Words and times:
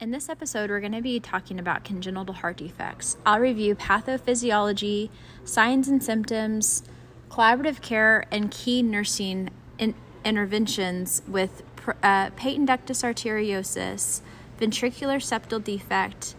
In 0.00 0.12
this 0.12 0.28
episode, 0.28 0.70
we're 0.70 0.78
going 0.78 0.92
to 0.92 1.02
be 1.02 1.18
talking 1.18 1.58
about 1.58 1.82
congenital 1.82 2.32
heart 2.32 2.58
defects. 2.58 3.16
I'll 3.26 3.40
review 3.40 3.74
pathophysiology, 3.74 5.10
signs 5.42 5.88
and 5.88 6.00
symptoms, 6.00 6.84
collaborative 7.28 7.82
care, 7.82 8.24
and 8.30 8.48
key 8.48 8.80
nursing 8.80 9.50
in- 9.76 9.96
interventions 10.24 11.22
with 11.26 11.64
pr- 11.74 11.98
uh, 12.00 12.30
patent 12.30 12.68
ductus 12.68 13.02
arteriosus, 13.02 14.20
ventricular 14.60 15.18
septal 15.18 15.64
defect, 15.64 16.36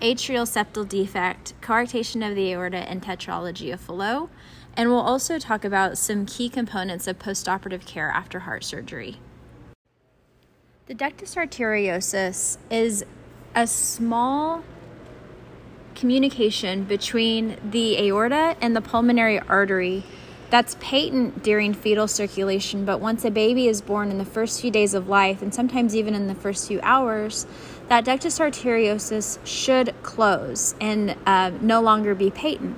atrial 0.00 0.46
septal 0.46 0.88
defect, 0.88 1.52
coarctation 1.60 2.26
of 2.26 2.34
the 2.34 2.50
aorta, 2.54 2.78
and 2.78 3.02
tetralogy 3.02 3.74
of 3.74 3.78
Fallot. 3.78 4.30
And 4.74 4.88
we'll 4.88 5.00
also 5.00 5.38
talk 5.38 5.66
about 5.66 5.98
some 5.98 6.24
key 6.24 6.48
components 6.48 7.06
of 7.06 7.18
postoperative 7.18 7.84
care 7.84 8.08
after 8.08 8.38
heart 8.40 8.64
surgery. 8.64 9.18
The 10.86 10.96
ductus 10.96 11.36
arteriosus 11.36 12.58
is 12.68 13.04
a 13.54 13.68
small 13.68 14.64
communication 15.94 16.82
between 16.82 17.56
the 17.70 17.96
aorta 17.98 18.56
and 18.60 18.74
the 18.74 18.80
pulmonary 18.80 19.38
artery 19.38 20.02
that's 20.50 20.76
patent 20.80 21.44
during 21.44 21.72
fetal 21.72 22.08
circulation, 22.08 22.84
but 22.84 22.98
once 22.98 23.24
a 23.24 23.30
baby 23.30 23.68
is 23.68 23.80
born 23.80 24.10
in 24.10 24.18
the 24.18 24.24
first 24.24 24.60
few 24.60 24.72
days 24.72 24.92
of 24.92 25.08
life, 25.08 25.40
and 25.40 25.54
sometimes 25.54 25.94
even 25.94 26.16
in 26.16 26.26
the 26.26 26.34
first 26.34 26.66
few 26.66 26.80
hours, 26.82 27.46
that 27.86 28.04
ductus 28.04 28.40
arteriosus 28.40 29.38
should 29.46 29.94
close 30.02 30.74
and 30.80 31.14
uh, 31.24 31.52
no 31.60 31.80
longer 31.80 32.12
be 32.12 32.28
patent. 32.28 32.76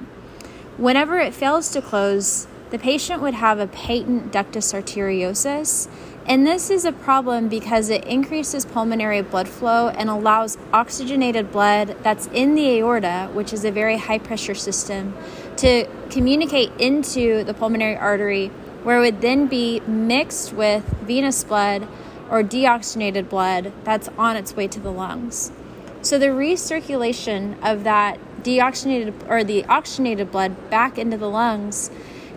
Whenever 0.77 1.18
it 1.18 1.32
fails 1.32 1.71
to 1.71 1.80
close, 1.80 2.46
the 2.68 2.79
patient 2.79 3.23
would 3.23 3.34
have 3.34 3.59
a 3.60 3.66
patent 3.66 4.30
ductus 4.30 4.74
arteriosus, 4.74 5.88
and 6.27 6.46
this 6.46 6.70
is 6.70 6.87
a 6.87 6.92
problem 6.92 7.48
because 7.48 7.91
it 7.91 8.05
increases 8.06 8.65
pulmonary 8.65 9.20
blood 9.20 9.46
flow 9.46 9.88
and 9.88 10.09
allows 10.09 10.56
oxygenated 10.73 11.52
blood 11.52 11.96
that's 12.02 12.28
in 12.28 12.55
the 12.55 12.78
aorta, 12.78 13.29
which 13.35 13.52
is 13.52 13.65
a 13.65 13.71
very 13.71 13.99
high 13.99 14.18
pressure 14.18 14.54
system, 14.54 15.15
to 15.59 15.87
communicate 16.09 16.71
into 16.79 17.45
the 17.45 17.52
pulmonary 17.52 17.96
artery, 17.96 18.49
where 18.84 18.99
it 18.99 19.01
would 19.01 19.21
then 19.21 19.46
be 19.46 19.80
mixed 19.80 20.54
with 20.54 20.84
venous 21.02 21.45
blood 21.45 21.87
or 22.30 22.43
deoxygenated 22.43 23.29
blood 23.29 23.73
that's 23.84 24.09
on 24.16 24.37
its 24.37 24.56
way 24.56 24.66
to 24.66 24.80
the 24.80 24.90
lungs. 24.90 25.52
So 26.01 26.18
the 26.18 26.27
recirculation 26.27 27.56
of 27.62 27.84
that 27.84 28.18
deoxygenated 28.43 29.29
or 29.29 29.45
the 29.45 29.65
oxygenated 29.66 30.30
blood 30.30 30.71
back 30.71 30.96
into 30.96 31.18
the 31.18 31.29
lungs 31.29 31.90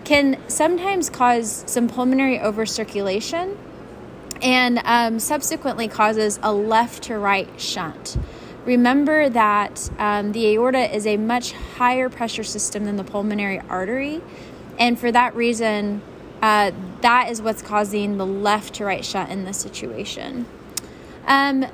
can 0.04 0.38
sometimes 0.50 1.10
cause 1.10 1.64
some 1.68 1.88
pulmonary 1.88 2.38
overcirculation 2.38 3.58
and 4.42 4.80
um, 4.84 5.20
subsequently 5.20 5.88
causes 5.88 6.40
a 6.44 6.54
left 6.54 7.04
to 7.04 7.18
right 7.18 7.50
shunt. 7.60 8.18
Remember 8.66 9.30
that 9.30 9.90
um, 9.98 10.34
the 10.34 10.48
aorta 10.48 10.94
is 10.94 11.08
a 11.08 11.16
much 11.18 11.54
higher 11.54 12.10
pressure 12.10 12.44
system 12.44 12.86
than 12.86 12.98
the 12.98 13.04
pulmonary 13.04 13.62
artery, 13.70 14.22
and 14.78 15.00
for 15.00 15.12
that 15.12 15.36
reason, 15.36 16.02
uh, 16.42 16.72
that 17.02 17.30
is 17.30 17.42
what's 17.42 17.62
causing 17.62 18.18
the 18.18 18.26
left 18.26 18.76
to 18.76 18.86
right 18.86 19.06
shunt 19.06 19.32
in 19.32 19.46
this 19.46 19.58
situation. 19.58 20.46
Um, 21.26 21.66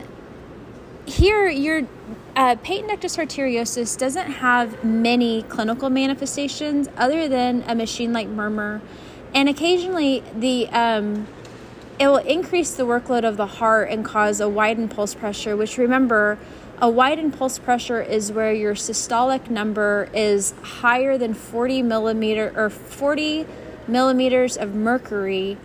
here, 1.05 1.49
your 1.49 1.87
uh, 2.35 2.55
patent 2.57 2.89
ductus 2.89 3.17
arteriosus 3.17 3.97
doesn't 3.97 4.31
have 4.31 4.83
many 4.83 5.43
clinical 5.43 5.89
manifestations 5.89 6.89
other 6.97 7.27
than 7.27 7.63
a 7.67 7.75
machine 7.75 8.13
like 8.13 8.27
murmur, 8.27 8.81
and 9.33 9.49
occasionally 9.49 10.23
the 10.35 10.69
um, 10.69 11.27
it 11.99 12.07
will 12.07 12.17
increase 12.17 12.73
the 12.73 12.83
workload 12.83 13.23
of 13.23 13.37
the 13.37 13.45
heart 13.45 13.89
and 13.89 14.03
cause 14.03 14.39
a 14.39 14.49
widened 14.49 14.91
pulse 14.91 15.13
pressure, 15.13 15.55
which 15.55 15.77
remember, 15.77 16.37
a 16.79 16.89
widened 16.89 17.37
pulse 17.37 17.59
pressure 17.59 18.01
is 18.01 18.31
where 18.31 18.51
your 18.51 18.73
systolic 18.73 19.49
number 19.49 20.09
is 20.13 20.53
higher 20.61 21.17
than 21.17 21.33
40 21.33 21.81
millimeter 21.83 22.51
or 22.55 22.69
40 22.69 23.45
millimeters 23.87 24.57
of 24.57 24.73
mercury 24.73 25.57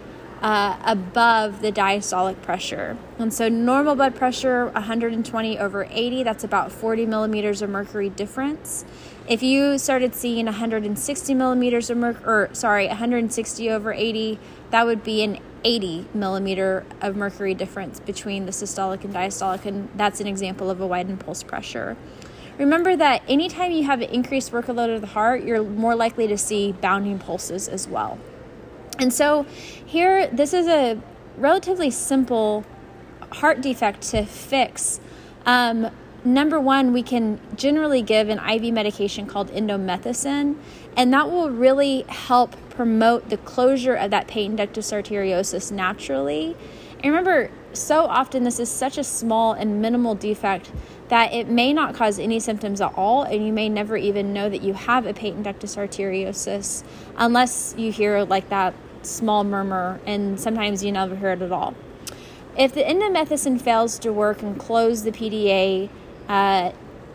uh, 0.43 0.79
above 0.85 1.63
the 1.63 1.73
diastolic 1.73 2.41
pressure. 2.43 2.97
And 3.19 3.35
so 3.35 3.49
normal 3.49 3.97
blood 3.97 4.15
pressure 4.15 4.67
120 4.67 5.59
over 5.59 5.89
80, 5.91 6.23
that's 6.23 6.45
about 6.45 6.71
40 6.71 7.07
millimeters 7.07 7.63
of 7.63 7.71
mercury 7.71 8.11
difference. 8.11 8.85
If 9.29 9.43
you 9.43 9.79
started 9.79 10.15
seeing 10.15 10.47
160 10.47 11.35
millimeters 11.35 11.91
of 11.91 11.97
mercury, 11.97 12.25
or 12.25 12.49
sorry, 12.53 12.87
160 12.87 13.71
over 13.71 13.93
80, 13.93 14.39
that 14.71 14.87
would 14.87 15.03
be 15.03 15.23
an 15.23 15.39
80 15.65 16.07
millimeter 16.15 16.85
of 17.01 17.17
mercury 17.17 17.55
difference 17.55 18.01
between 18.01 18.47
the 18.47 18.53
systolic 18.53 19.05
and 19.05 19.15
diastolic, 19.15 19.65
and 19.65 19.89
that's 19.97 20.21
an 20.21 20.27
example 20.27 20.71
of 20.71 20.81
a 20.81 20.87
widened 20.87 21.21
pulse 21.21 21.43
pressure. 21.43 21.97
Remember 22.59 22.97
that 22.97 23.23
anytime 23.29 23.71
you 23.71 23.85
have 23.85 24.01
an 24.01 24.11
increased 24.11 24.51
workload 24.51 24.95
of 24.95 25.01
the 25.01 25.09
heart, 25.09 25.45
you're 25.45 25.63
more 25.63 25.95
likely 25.95 26.27
to 26.27 26.37
see 26.37 26.73
bounding 26.73 27.19
pulses 27.19 27.69
as 27.69 27.87
well. 27.87 28.19
And 28.99 29.13
so, 29.15 29.45
here, 29.87 30.27
this 30.27 30.53
is 30.53 30.67
a 30.67 31.01
relatively 31.37 31.91
simple 31.91 32.65
heart 33.31 33.61
defect 33.61 34.03
to 34.11 34.25
fix. 34.25 35.01
Um, 35.47 35.91
number 36.25 36.59
one, 36.59 36.93
we 36.93 37.03
can 37.03 37.41
generally 37.55 38.03
give 38.03 38.29
an 38.29 38.39
IV 38.39 38.73
medication 38.73 39.27
called 39.27 39.51
indomethacin, 39.51 40.57
and 40.97 41.13
that 41.13 41.31
will 41.31 41.51
really 41.51 42.03
help 42.09 42.57
promote 42.71 43.29
the 43.29 43.37
closure 43.39 43.95
of 43.95 44.11
that 44.11 44.29
patent 44.29 44.59
ductus 44.59 44.93
arteriosus 44.93 45.73
naturally. 45.73 46.57
And 47.01 47.13
remember, 47.13 47.51
so 47.73 48.07
often 48.07 48.45
this 48.45 48.59
is 48.59 48.69
such 48.69 48.99
a 48.99 49.05
small 49.05 49.53
and 49.53 49.81
minimal 49.81 50.15
defect 50.15 50.71
that 51.09 51.33
it 51.33 51.49
may 51.49 51.73
not 51.73 51.95
cause 51.95 52.19
any 52.19 52.39
symptoms 52.41 52.81
at 52.81 52.93
all, 52.97 53.23
and 53.23 53.47
you 53.47 53.53
may 53.53 53.69
never 53.69 53.97
even 53.97 54.33
know 54.33 54.49
that 54.49 54.63
you 54.63 54.75
have 54.75 55.07
a 55.07 55.15
patent 55.15 55.47
ductus 55.47 55.77
arteriosus 55.77 56.83
unless 57.17 57.75
you 57.79 57.91
hear 57.91 58.25
like 58.25 58.49
that 58.51 58.75
small 59.03 59.45
murmur, 59.45 60.01
and 60.07 60.39
sometimes 60.39 60.85
you 60.85 60.93
never 60.93 61.17
hear 61.17 61.31
it 61.31 61.43
at 61.43 61.53
all. 61.53 61.75
If 62.57 62.75
the 62.75 62.83
indomethacin 62.83 63.61
fails 63.61 63.99
to 64.01 64.13
work 64.13 64.43
and 64.43 64.59
close 64.59 65.05
the 65.05 65.13
PDA 65.13 65.89
uh, 66.29 66.73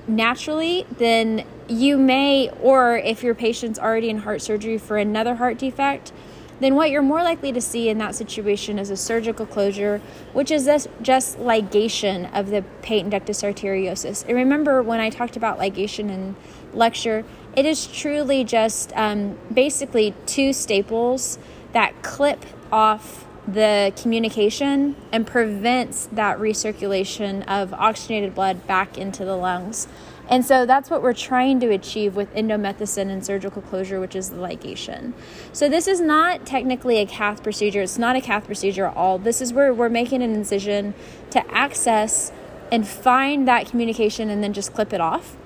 naturally, 0.08 0.86
then 0.98 1.46
you 1.68 1.98
may, 1.98 2.50
or 2.62 2.98
if 2.98 3.24
your 3.24 3.36
patient's 3.36 3.80
already 3.80 4.10
in 4.10 4.20
heart 4.20 4.42
surgery 4.42 4.78
for 4.78 4.98
another 4.98 5.36
heart 5.36 5.58
defect, 5.58 6.12
then 6.60 6.76
what 6.76 6.90
you're 6.92 7.02
more 7.02 7.24
likely 7.24 7.52
to 7.52 7.60
see 7.60 7.90
in 7.90 7.98
that 7.98 8.16
situation 8.16 8.80
is 8.80 8.90
a 8.90 8.98
surgical 8.98 9.46
closure, 9.46 10.02
which 10.34 10.52
is 10.52 10.66
this 10.66 10.88
just 11.02 11.38
ligation 11.38 12.32
of 12.34 12.50
the 12.50 12.64
patent 12.82 13.14
ductus 13.14 13.44
arteriosus. 13.44 14.24
And 14.28 14.36
remember 14.36 14.82
when 14.82 15.00
I 15.00 15.10
talked 15.10 15.36
about 15.36 15.60
ligation 15.60 16.10
in 16.10 16.36
lecture, 16.74 17.26
it 17.56 17.66
is 17.66 17.88
truly 17.88 18.44
just 18.44 18.94
um, 18.96 19.38
basically 19.54 20.14
two 20.26 20.54
staples 20.54 21.38
that 21.74 22.02
clip 22.02 22.46
off 22.72 23.26
the 23.48 23.92
communication 24.02 24.96
and 25.12 25.28
prevents 25.28 26.06
that 26.14 26.38
recirculation 26.38 27.46
of 27.48 27.74
oxygenated 27.74 28.34
blood 28.34 28.66
back 28.68 28.98
into 28.98 29.26
the 29.26 29.36
lungs. 29.36 29.88
And 30.34 30.44
so 30.44 30.66
that's 30.66 30.90
what 30.90 31.04
we're 31.04 31.14
trying 31.14 31.60
to 31.60 31.70
achieve 31.70 32.16
with 32.16 32.34
indomethacin 32.34 33.12
and 33.12 33.24
surgical 33.24 33.62
closure, 33.62 34.00
which 34.00 34.16
is 34.16 34.32
the 34.32 34.38
ligation. 34.38 35.14
So 35.52 35.70
this 35.70 35.88
is 35.88 36.02
not 36.02 36.44
technically 36.44 36.98
a 36.98 37.06
cath 37.06 37.44
procedure. 37.44 37.84
It's 37.84 38.00
not 38.00 38.16
a 38.16 38.22
cath 38.22 38.48
procedure 38.48 38.88
at 38.88 38.98
all. 38.98 39.20
This 39.20 39.42
is 39.42 39.54
where 39.54 39.72
we're 39.72 39.90
making 39.90 40.24
an 40.24 40.34
incision 40.34 40.96
to 41.30 41.48
access 41.54 42.32
and 42.72 42.88
find 42.88 43.48
that 43.48 43.68
communication 43.68 44.32
and 44.32 44.44
then 44.44 44.54
just 44.54 44.74
clip 44.74 44.92
it 44.92 45.00
off. 45.00 45.38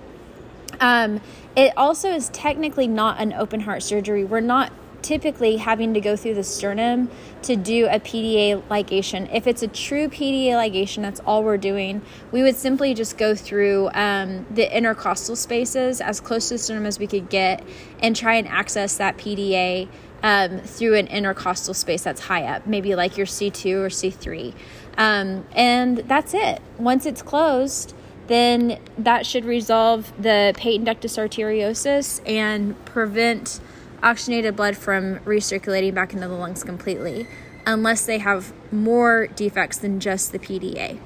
Um, 0.79 1.19
it 1.57 1.73
also 1.75 2.09
is 2.09 2.29
technically 2.29 2.87
not 2.87 3.19
an 3.19 3.33
open 3.33 3.59
heart 3.59 3.83
surgery. 3.83 4.23
We're 4.23 4.39
not 4.39 4.71
typically 5.01 5.57
having 5.57 5.93
to 5.93 6.01
go 6.01 6.15
through 6.15 6.33
the 6.33 6.43
sternum 6.43 7.09
to 7.43 7.55
do 7.55 7.87
a 7.87 7.99
PDA 7.99 8.61
ligation. 8.63 9.29
If 9.33 9.47
it's 9.47 9.63
a 9.63 9.67
true 9.67 10.09
PDA 10.09 10.51
ligation, 10.51 11.01
that's 11.01 11.19
all 11.21 11.43
we're 11.43 11.57
doing. 11.57 12.01
We 12.31 12.43
would 12.43 12.55
simply 12.55 12.93
just 12.93 13.17
go 13.17 13.35
through 13.35 13.89
um, 13.93 14.45
the 14.49 14.75
intercostal 14.75 15.35
spaces 15.35 16.01
as 16.01 16.19
close 16.19 16.49
to 16.49 16.55
the 16.55 16.59
sternum 16.59 16.85
as 16.85 16.99
we 16.99 17.07
could 17.07 17.29
get 17.29 17.63
and 17.99 18.15
try 18.15 18.35
and 18.35 18.47
access 18.47 18.97
that 18.97 19.17
PDA 19.17 19.87
um, 20.23 20.59
through 20.59 20.95
an 20.95 21.07
intercostal 21.07 21.73
space 21.73 22.03
that's 22.03 22.21
high 22.21 22.43
up, 22.43 22.65
maybe 22.65 22.95
like 22.95 23.17
your 23.17 23.27
C2 23.27 23.75
or 23.75 23.89
C3. 23.89 24.53
Um, 24.97 25.45
and 25.53 25.97
that's 25.99 26.33
it. 26.33 26.59
Once 26.77 27.05
it's 27.05 27.21
closed, 27.21 27.93
then 28.27 28.79
that 28.97 29.25
should 29.25 29.45
resolve 29.45 30.11
the 30.21 30.53
patent 30.57 30.85
ductus 30.85 31.17
arteriosus 31.17 32.21
and 32.27 32.83
prevent 32.85 33.59
oxygenated 34.03 34.55
blood 34.55 34.77
from 34.77 35.19
recirculating 35.19 35.93
back 35.93 36.13
into 36.13 36.27
the 36.27 36.33
lungs 36.33 36.63
completely, 36.63 37.27
unless 37.65 38.05
they 38.05 38.17
have 38.19 38.53
more 38.71 39.27
defects 39.27 39.77
than 39.77 39.99
just 39.99 40.31
the 40.31 40.39
PDA. 40.39 40.99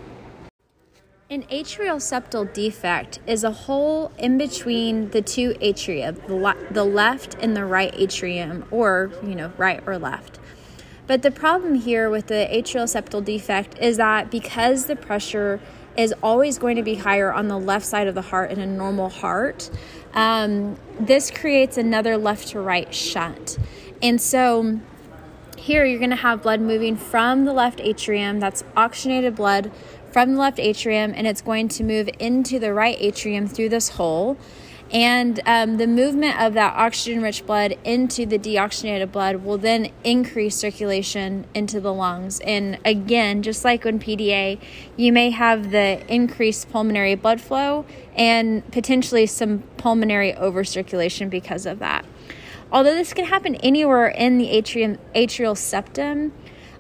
An 1.29 1.43
atrial 1.43 1.95
septal 1.95 2.51
defect 2.51 3.19
is 3.25 3.45
a 3.45 3.51
hole 3.51 4.11
in 4.17 4.37
between 4.37 5.11
the 5.11 5.21
two 5.21 5.53
atria, 5.61 6.13
the, 6.27 6.73
the 6.73 6.83
left 6.83 7.37
and 7.39 7.55
the 7.55 7.63
right 7.63 7.93
atrium, 7.95 8.65
or, 8.69 9.11
you 9.23 9.33
know, 9.35 9.53
right 9.57 9.81
or 9.87 9.97
left. 9.97 10.39
But 11.07 11.21
the 11.21 11.31
problem 11.31 11.75
here 11.75 12.09
with 12.09 12.27
the 12.27 12.49
atrial 12.51 12.83
septal 12.83 13.23
defect 13.23 13.77
is 13.79 13.97
that 13.97 14.29
because 14.29 14.87
the 14.87 14.95
pressure 14.97 15.61
is 15.97 16.13
always 16.23 16.57
going 16.57 16.75
to 16.75 16.83
be 16.83 16.95
higher 16.95 17.31
on 17.31 17.47
the 17.47 17.57
left 17.57 17.85
side 17.85 18.07
of 18.07 18.15
the 18.15 18.21
heart 18.21 18.51
in 18.51 18.59
a 18.59 18.65
normal 18.65 19.09
heart. 19.09 19.69
Um, 20.13 20.77
this 20.99 21.31
creates 21.31 21.77
another 21.77 22.17
left 22.17 22.49
to 22.49 22.59
right 22.59 22.93
shunt. 22.93 23.57
And 24.01 24.21
so 24.21 24.79
here 25.57 25.85
you're 25.85 25.99
going 25.99 26.09
to 26.09 26.15
have 26.15 26.41
blood 26.41 26.59
moving 26.59 26.95
from 26.95 27.45
the 27.45 27.53
left 27.53 27.79
atrium, 27.79 28.39
that's 28.39 28.63
oxygenated 28.75 29.35
blood 29.35 29.71
from 30.11 30.33
the 30.33 30.39
left 30.39 30.59
atrium, 30.59 31.13
and 31.15 31.27
it's 31.27 31.41
going 31.41 31.67
to 31.69 31.83
move 31.83 32.09
into 32.19 32.59
the 32.59 32.73
right 32.73 32.97
atrium 32.99 33.47
through 33.47 33.69
this 33.69 33.89
hole. 33.89 34.37
And 34.93 35.39
um, 35.45 35.77
the 35.77 35.87
movement 35.87 36.39
of 36.39 36.53
that 36.55 36.75
oxygen 36.75 37.21
rich 37.21 37.45
blood 37.45 37.77
into 37.85 38.25
the 38.25 38.37
deoxygenated 38.37 39.11
blood 39.11 39.37
will 39.37 39.57
then 39.57 39.89
increase 40.03 40.55
circulation 40.55 41.45
into 41.53 41.79
the 41.79 41.93
lungs. 41.93 42.41
And 42.41 42.77
again, 42.83 43.41
just 43.41 43.63
like 43.63 43.85
on 43.85 43.99
PDA, 43.99 44.59
you 44.97 45.13
may 45.13 45.29
have 45.29 45.71
the 45.71 46.03
increased 46.13 46.69
pulmonary 46.69 47.15
blood 47.15 47.39
flow 47.39 47.85
and 48.15 48.69
potentially 48.71 49.25
some 49.27 49.59
pulmonary 49.77 50.33
overcirculation 50.33 51.29
because 51.29 51.65
of 51.65 51.79
that. 51.79 52.05
Although 52.69 52.95
this 52.95 53.13
can 53.13 53.25
happen 53.25 53.55
anywhere 53.55 54.07
in 54.07 54.37
the 54.37 54.49
atrium, 54.49 54.97
atrial 55.15 55.57
septum, 55.57 56.33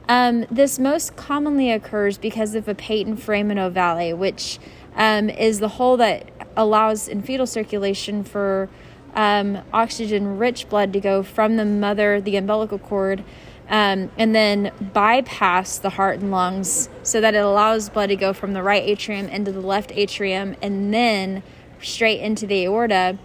um, 0.09 0.45
this 0.51 0.79
most 0.79 1.15
commonly 1.15 1.71
occurs 1.71 2.17
because 2.17 2.55
of 2.55 2.67
a 2.67 2.75
patent 2.75 3.21
foramen 3.21 3.57
ovale, 3.57 4.17
which 4.17 4.59
um, 4.95 5.29
is 5.29 5.59
the 5.59 5.69
hole 5.69 5.97
that 5.97 6.29
allows 6.55 7.07
in 7.07 7.21
fetal 7.21 7.47
circulation 7.47 8.23
for 8.23 8.69
um, 9.15 9.59
oxygen 9.73 10.37
rich 10.37 10.69
blood 10.69 10.93
to 10.93 10.99
go 10.99 11.23
from 11.23 11.57
the 11.57 11.65
mother, 11.65 12.21
the 12.21 12.35
umbilical 12.37 12.79
cord, 12.79 13.23
um, 13.69 14.11
and 14.17 14.35
then 14.35 14.71
bypass 14.93 15.77
the 15.77 15.91
heart 15.91 16.19
and 16.19 16.31
lungs 16.31 16.89
so 17.03 17.21
that 17.21 17.33
it 17.33 17.43
allows 17.43 17.89
blood 17.89 18.07
to 18.07 18.15
go 18.15 18.33
from 18.33 18.53
the 18.53 18.61
right 18.61 18.83
atrium 18.83 19.27
into 19.27 19.51
the 19.51 19.61
left 19.61 19.91
atrium 19.95 20.55
and 20.61 20.93
then 20.93 21.41
straight 21.81 22.19
into 22.19 22.45
the 22.45 22.65
aorta. 22.65 23.17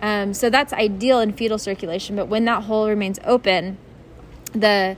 Um, 0.00 0.32
so 0.32 0.48
that's 0.48 0.72
ideal 0.72 1.18
in 1.18 1.32
fetal 1.32 1.58
circulation, 1.58 2.14
but 2.14 2.26
when 2.26 2.44
that 2.44 2.64
hole 2.64 2.88
remains 2.88 3.18
open, 3.24 3.78
the 4.52 4.96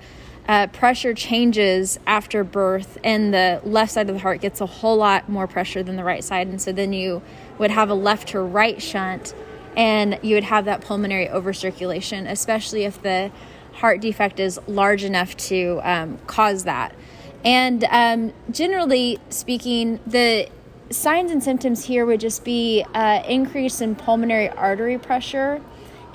uh, 0.50 0.66
pressure 0.66 1.14
changes 1.14 2.00
after 2.08 2.42
birth, 2.42 2.98
and 3.04 3.32
the 3.32 3.60
left 3.62 3.92
side 3.92 4.08
of 4.08 4.16
the 4.16 4.20
heart 4.20 4.40
gets 4.40 4.60
a 4.60 4.66
whole 4.66 4.96
lot 4.96 5.28
more 5.28 5.46
pressure 5.46 5.80
than 5.80 5.94
the 5.94 6.02
right 6.02 6.24
side. 6.24 6.48
And 6.48 6.60
so 6.60 6.72
then 6.72 6.92
you 6.92 7.22
would 7.58 7.70
have 7.70 7.88
a 7.88 7.94
left 7.94 8.30
to 8.30 8.40
right 8.40 8.82
shunt, 8.82 9.32
and 9.76 10.18
you 10.22 10.34
would 10.34 10.42
have 10.42 10.64
that 10.64 10.80
pulmonary 10.80 11.28
overcirculation, 11.28 12.28
especially 12.28 12.82
if 12.82 13.00
the 13.00 13.30
heart 13.74 14.00
defect 14.00 14.40
is 14.40 14.58
large 14.66 15.04
enough 15.04 15.36
to 15.36 15.80
um, 15.84 16.18
cause 16.26 16.64
that. 16.64 16.96
And 17.44 17.84
um, 17.84 18.32
generally 18.50 19.20
speaking, 19.28 20.00
the 20.04 20.48
signs 20.90 21.30
and 21.30 21.44
symptoms 21.44 21.84
here 21.84 22.04
would 22.04 22.18
just 22.18 22.44
be 22.44 22.84
uh, 22.92 23.22
increase 23.28 23.80
in 23.80 23.94
pulmonary 23.94 24.48
artery 24.48 24.98
pressure 24.98 25.62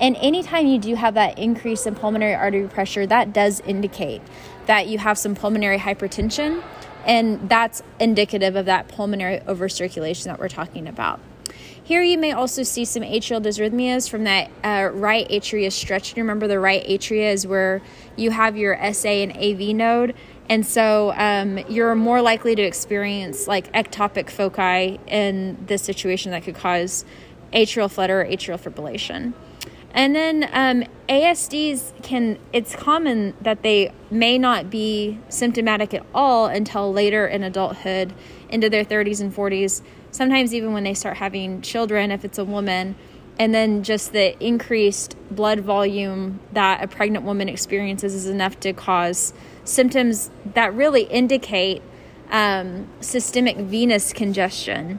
and 0.00 0.16
anytime 0.16 0.66
you 0.66 0.78
do 0.78 0.94
have 0.94 1.14
that 1.14 1.38
increase 1.38 1.86
in 1.86 1.94
pulmonary 1.94 2.34
artery 2.34 2.68
pressure, 2.68 3.06
that 3.06 3.32
does 3.32 3.60
indicate 3.60 4.22
that 4.66 4.88
you 4.88 4.98
have 4.98 5.16
some 5.16 5.34
pulmonary 5.34 5.78
hypertension, 5.78 6.62
and 7.04 7.48
that's 7.48 7.82
indicative 7.98 8.56
of 8.56 8.66
that 8.66 8.88
pulmonary 8.88 9.40
overcirculation 9.40 10.24
that 10.24 10.38
we're 10.38 10.48
talking 10.48 10.86
about. 10.86 11.20
Here 11.82 12.02
you 12.02 12.18
may 12.18 12.32
also 12.32 12.64
see 12.64 12.84
some 12.84 13.04
atrial 13.04 13.40
dysrhythmias 13.40 14.10
from 14.10 14.24
that 14.24 14.50
uh, 14.64 14.90
right 14.92 15.28
atria 15.28 15.70
stretch. 15.70 16.16
Remember, 16.16 16.48
the 16.48 16.58
right 16.58 16.84
atria 16.84 17.32
is 17.32 17.46
where 17.46 17.80
you 18.16 18.32
have 18.32 18.56
your 18.56 18.76
SA 18.92 19.08
and 19.08 19.36
AV 19.36 19.74
node, 19.74 20.14
and 20.48 20.66
so 20.66 21.12
um, 21.16 21.58
you're 21.68 21.94
more 21.94 22.20
likely 22.20 22.56
to 22.56 22.62
experience 22.62 23.46
like 23.46 23.72
ectopic 23.72 24.30
foci 24.30 24.98
in 25.06 25.64
this 25.66 25.82
situation 25.82 26.32
that 26.32 26.42
could 26.42 26.56
cause 26.56 27.04
atrial 27.52 27.90
flutter 27.90 28.22
or 28.22 28.24
atrial 28.24 28.58
fibrillation. 28.58 29.32
And 29.96 30.14
then 30.14 30.48
um, 30.52 30.84
ASDs 31.08 32.02
can, 32.02 32.38
it's 32.52 32.76
common 32.76 33.32
that 33.40 33.62
they 33.62 33.92
may 34.10 34.36
not 34.36 34.68
be 34.68 35.18
symptomatic 35.30 35.94
at 35.94 36.04
all 36.14 36.46
until 36.46 36.92
later 36.92 37.26
in 37.26 37.42
adulthood, 37.42 38.12
into 38.50 38.68
their 38.68 38.84
30s 38.84 39.22
and 39.22 39.34
40s, 39.34 39.80
sometimes 40.10 40.54
even 40.54 40.74
when 40.74 40.84
they 40.84 40.92
start 40.92 41.16
having 41.16 41.62
children, 41.62 42.10
if 42.10 42.26
it's 42.26 42.36
a 42.36 42.44
woman. 42.44 42.94
And 43.38 43.54
then 43.54 43.82
just 43.82 44.12
the 44.12 44.38
increased 44.44 45.16
blood 45.30 45.60
volume 45.60 46.40
that 46.52 46.84
a 46.84 46.88
pregnant 46.88 47.24
woman 47.24 47.48
experiences 47.48 48.14
is 48.14 48.26
enough 48.26 48.60
to 48.60 48.74
cause 48.74 49.32
symptoms 49.64 50.30
that 50.52 50.74
really 50.74 51.04
indicate 51.04 51.82
um, 52.30 52.86
systemic 53.00 53.56
venous 53.56 54.12
congestion. 54.12 54.98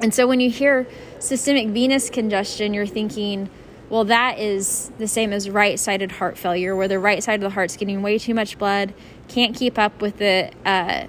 And 0.00 0.14
so 0.14 0.26
when 0.26 0.40
you 0.40 0.50
hear 0.50 0.86
systemic 1.18 1.68
venous 1.68 2.08
congestion, 2.10 2.74
you're 2.74 2.86
thinking, 2.86 3.50
well, 3.92 4.04
that 4.04 4.38
is 4.38 4.90
the 4.96 5.06
same 5.06 5.34
as 5.34 5.50
right 5.50 5.78
sided 5.78 6.12
heart 6.12 6.38
failure, 6.38 6.74
where 6.74 6.88
the 6.88 6.98
right 6.98 7.22
side 7.22 7.34
of 7.34 7.40
the 7.42 7.50
heart's 7.50 7.76
getting 7.76 8.00
way 8.00 8.16
too 8.16 8.32
much 8.32 8.56
blood, 8.56 8.94
can't 9.28 9.54
keep 9.54 9.78
up 9.78 10.00
with 10.00 10.16
the 10.16 10.50
uh, 10.64 11.08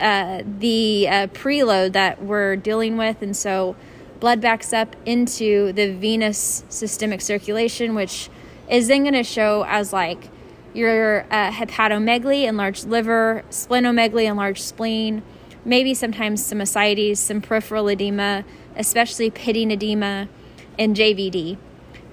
uh, 0.00 0.42
the 0.44 1.06
uh, 1.08 1.26
preload 1.28 1.92
that 1.92 2.20
we're 2.20 2.56
dealing 2.56 2.96
with, 2.96 3.22
and 3.22 3.36
so 3.36 3.76
blood 4.18 4.40
backs 4.40 4.72
up 4.72 4.96
into 5.06 5.72
the 5.74 5.92
venous 5.92 6.64
systemic 6.68 7.20
circulation, 7.20 7.94
which 7.94 8.28
is 8.68 8.88
then 8.88 9.04
going 9.04 9.14
to 9.14 9.22
show 9.22 9.64
as 9.68 9.92
like 9.92 10.28
your 10.74 11.20
uh, 11.30 11.52
hepatomegaly, 11.52 12.48
enlarged 12.48 12.84
liver, 12.88 13.44
splenomegaly, 13.50 14.24
enlarged 14.24 14.64
spleen, 14.64 15.22
maybe 15.64 15.94
sometimes 15.94 16.44
some 16.44 16.60
ascites, 16.60 17.20
some 17.20 17.40
peripheral 17.40 17.86
edema, 17.86 18.44
especially 18.74 19.30
pitting 19.30 19.70
edema, 19.70 20.28
and 20.76 20.96
JVD. 20.96 21.58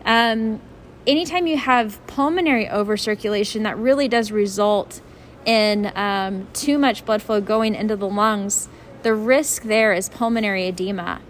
Um, 0.06 0.62
anytime 1.08 1.48
you 1.48 1.58
have 1.58 2.06
pulmonary 2.08 2.66
overcirculation, 2.68 3.64
that 3.64 3.78
really 3.78 4.08
does 4.08 4.32
result 4.32 5.02
in 5.46 5.92
um, 5.96 6.48
too 6.54 6.78
much 6.78 7.06
blood 7.06 7.22
flow 7.22 7.42
going 7.42 7.76
into 7.76 7.96
the 7.96 8.08
lungs. 8.08 8.70
The 9.04 9.14
risk 9.14 9.64
there 9.64 9.94
is 9.94 10.10
pulmonary 10.10 10.68
edema. 10.68 11.22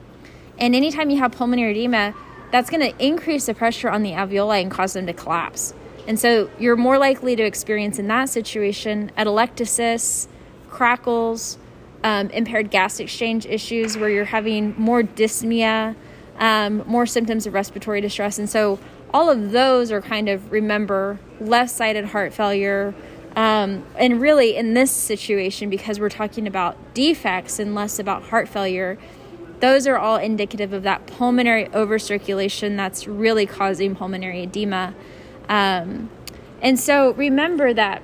And 0.58 0.76
anytime 0.76 1.10
you 1.10 1.18
have 1.18 1.34
pulmonary 1.34 1.72
edema, 1.72 2.14
that's 2.52 2.70
going 2.70 2.82
to 2.82 3.06
increase 3.06 3.48
the 3.48 3.54
pressure 3.54 3.90
on 3.90 4.04
the 4.04 4.12
alveoli 4.12 4.62
and 4.62 4.72
cause 4.72 4.94
them 4.94 5.06
to 5.08 5.14
collapse. 5.14 5.74
And 6.08 6.20
so 6.20 6.50
you're 6.60 6.76
more 6.76 6.98
likely 6.98 7.36
to 7.36 7.44
experience 7.44 8.00
in 8.00 8.08
that 8.08 8.30
situation 8.30 9.12
atelectasis, 9.18 10.28
crackles, 10.70 11.58
um, 12.04 12.30
impaired 12.30 12.70
gas 12.70 13.00
exchange 13.00 13.46
issues 13.46 13.98
where 13.98 14.10
you're 14.10 14.26
having 14.26 14.76
more 14.78 15.02
dyspnea, 15.02 15.96
um, 16.38 16.84
more 16.86 17.06
symptoms 17.06 17.48
of 17.48 17.54
respiratory 17.54 18.02
distress. 18.02 18.38
And 18.38 18.50
so 18.50 18.80
all 19.14 19.30
of 19.30 19.52
those 19.52 19.92
are 19.92 20.02
kind 20.02 20.28
of 20.28 20.52
remember 20.52 21.20
left 21.40 21.72
sided 21.72 22.06
heart 22.06 22.34
failure. 22.34 22.94
Um, 23.36 23.86
and 23.98 24.22
really, 24.22 24.56
in 24.56 24.74
this 24.74 24.92
situation, 24.92 25.70
because 25.70 26.00
we're 26.00 26.10
talking 26.10 26.48
about 26.48 26.78
defects 26.94 27.60
and 27.60 27.76
less 27.76 28.00
about 28.00 28.24
heart 28.24 28.48
failure, 28.48 28.98
those 29.60 29.88
are 29.88 29.98
all 29.98 30.18
indicative 30.18 30.74
of 30.74 30.84
that 30.84 31.06
pulmonary 31.08 31.66
overcirculation 31.68 32.76
that's 32.76 33.08
really 33.08 33.46
causing 33.46 33.96
pulmonary 33.96 34.44
edema. 34.44 34.94
Um, 35.50 36.10
and 36.62 36.80
so 36.80 37.12
remember 37.14 37.74
that 37.74 38.02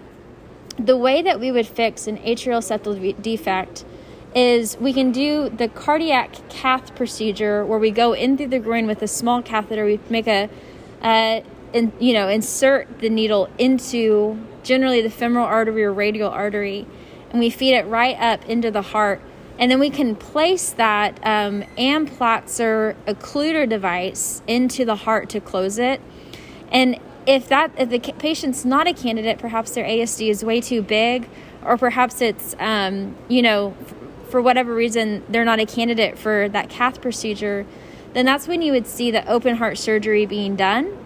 the 0.78 0.98
way 0.98 1.22
that 1.22 1.40
we 1.40 1.52
would 1.52 1.68
fix 1.68 2.08
an 2.08 2.18
atrial 2.20 2.62
septal 2.62 3.22
defect 3.22 3.86
is 4.34 4.78
we 4.78 4.94
can 4.94 5.12
do 5.12 5.50
the 5.50 5.68
cardiac 5.68 6.48
cath 6.50 6.96
procedure 6.96 7.66
where 7.66 7.80
we 7.80 7.92
go 7.92 8.14
in 8.14 8.38
through 8.38 8.48
the 8.48 8.60
groin 8.60 8.88
with 8.88 9.02
a 9.02 9.08
small 9.08 9.42
catheter. 9.42 9.86
We 9.86 10.00
make 10.10 10.28
a, 10.28 10.50
uh, 11.02 11.42
in, 11.74 11.92
you 12.00 12.14
know, 12.14 12.28
insert 12.30 13.00
the 13.00 13.10
needle 13.10 13.50
into 13.58 14.40
generally 14.64 15.02
the 15.02 15.10
femoral 15.10 15.46
artery 15.46 15.84
or 15.84 15.94
radial 15.94 16.30
artery, 16.30 16.86
and 17.32 17.40
we 17.40 17.50
feed 17.50 17.74
it 17.74 17.86
right 17.88 18.18
up 18.20 18.48
into 18.48 18.72
the 18.72 18.82
heart. 18.82 19.22
And 19.60 19.70
then 19.70 19.80
we 19.80 19.90
can 19.90 20.16
place 20.16 20.72
that 20.72 21.20
um, 21.24 21.64
Amplatzer 21.78 22.96
occluder 23.06 23.68
device 23.70 24.42
into 24.48 24.86
the 24.86 24.96
heart 24.96 25.30
to 25.30 25.42
close 25.42 25.78
it. 25.78 26.02
And 26.72 27.00
if 27.28 27.48
that 27.50 27.72
if 27.78 27.90
the 27.90 28.00
patient's 28.00 28.66
not 28.66 28.88
a 28.88 28.94
candidate, 28.94 29.38
perhaps 29.40 29.72
their 29.72 29.86
ASD 29.86 30.30
is 30.30 30.44
way 30.44 30.62
too 30.62 30.82
big, 30.82 31.30
or 31.64 31.78
perhaps 31.78 32.22
it's 32.22 32.56
um, 32.60 33.16
you 33.28 33.42
know 33.42 33.76
for 34.32 34.42
whatever 34.42 34.74
reason 34.74 35.24
they're 35.30 35.46
not 35.46 35.60
a 35.60 35.66
candidate 35.66 36.18
for 36.18 36.48
that 36.50 36.70
cath 36.70 37.02
procedure, 37.02 37.66
then 38.14 38.26
that's 38.26 38.48
when 38.48 38.62
you 38.62 38.72
would 38.72 38.88
see 38.88 39.12
the 39.12 39.28
open 39.30 39.58
heart 39.58 39.78
surgery 39.78 40.26
being 40.26 40.56
done. 40.56 40.98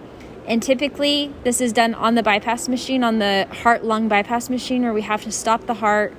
And 0.48 0.62
typically, 0.62 1.34
this 1.44 1.60
is 1.60 1.74
done 1.74 1.96
on 1.96 2.14
the 2.14 2.22
bypass 2.22 2.68
machine, 2.68 3.04
on 3.04 3.18
the 3.18 3.48
heart 3.64 3.84
lung 3.84 4.08
bypass 4.08 4.50
machine, 4.50 4.84
where 4.84 4.94
we 4.94 5.02
have 5.02 5.24
to 5.24 5.32
stop 5.32 5.66
the 5.66 5.74
heart 5.76 6.14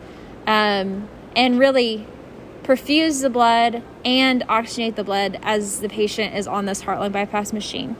um, 0.47 1.09
and 1.37 1.59
really 1.59 2.07
perfuse 2.65 3.23
the 3.23 3.31
blood 3.31 3.85
and 4.05 4.43
oxygenate 4.49 4.97
the 4.97 5.05
blood 5.05 5.39
as 5.43 5.79
the 5.79 5.89
patient 5.89 6.35
is 6.35 6.49
on 6.49 6.67
this 6.67 6.83
heart 6.83 6.99
lung 6.99 7.13
bypass 7.13 7.53
machine. 7.53 7.97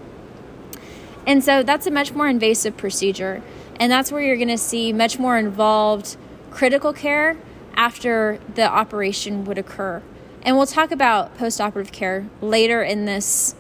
And 1.25 1.45
so 1.45 1.63
that's 1.63 1.87
a 1.87 1.93
much 1.93 2.13
more 2.13 2.29
invasive 2.29 2.77
procedure. 2.77 3.43
And 3.79 3.91
that's 3.91 4.11
where 4.11 4.23
you're 4.23 4.37
going 4.37 4.49
to 4.49 4.59
see 4.59 4.93
much 4.93 5.19
more 5.19 5.37
involved 5.39 6.17
critical 6.51 6.93
care 6.93 7.37
after 7.77 8.39
the 8.55 8.67
operation 8.67 9.45
would 9.45 9.59
occur. 9.59 10.03
And 10.43 10.57
we'll 10.57 10.67
talk 10.67 10.91
about 10.91 11.37
postoperative 11.37 11.93
care 11.93 12.27
later 12.41 12.83
in 12.83 13.05
this 13.05 13.55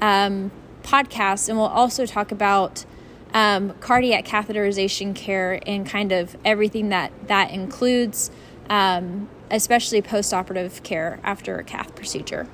um, 0.00 0.50
podcast, 0.82 1.48
and 1.48 1.56
we'll 1.56 1.66
also 1.68 2.04
talk 2.06 2.32
about 2.32 2.84
um, 3.32 3.74
cardiac 3.80 4.24
catheterization 4.24 5.14
care 5.14 5.60
and 5.66 5.86
kind 5.86 6.12
of 6.12 6.36
everything 6.44 6.90
that 6.90 7.12
that 7.28 7.50
includes, 7.50 8.30
um, 8.68 9.28
especially 9.50 10.02
postoperative 10.02 10.82
care 10.82 11.20
after 11.22 11.58
a 11.58 11.64
cath 11.64 11.94
procedure. 11.94 12.48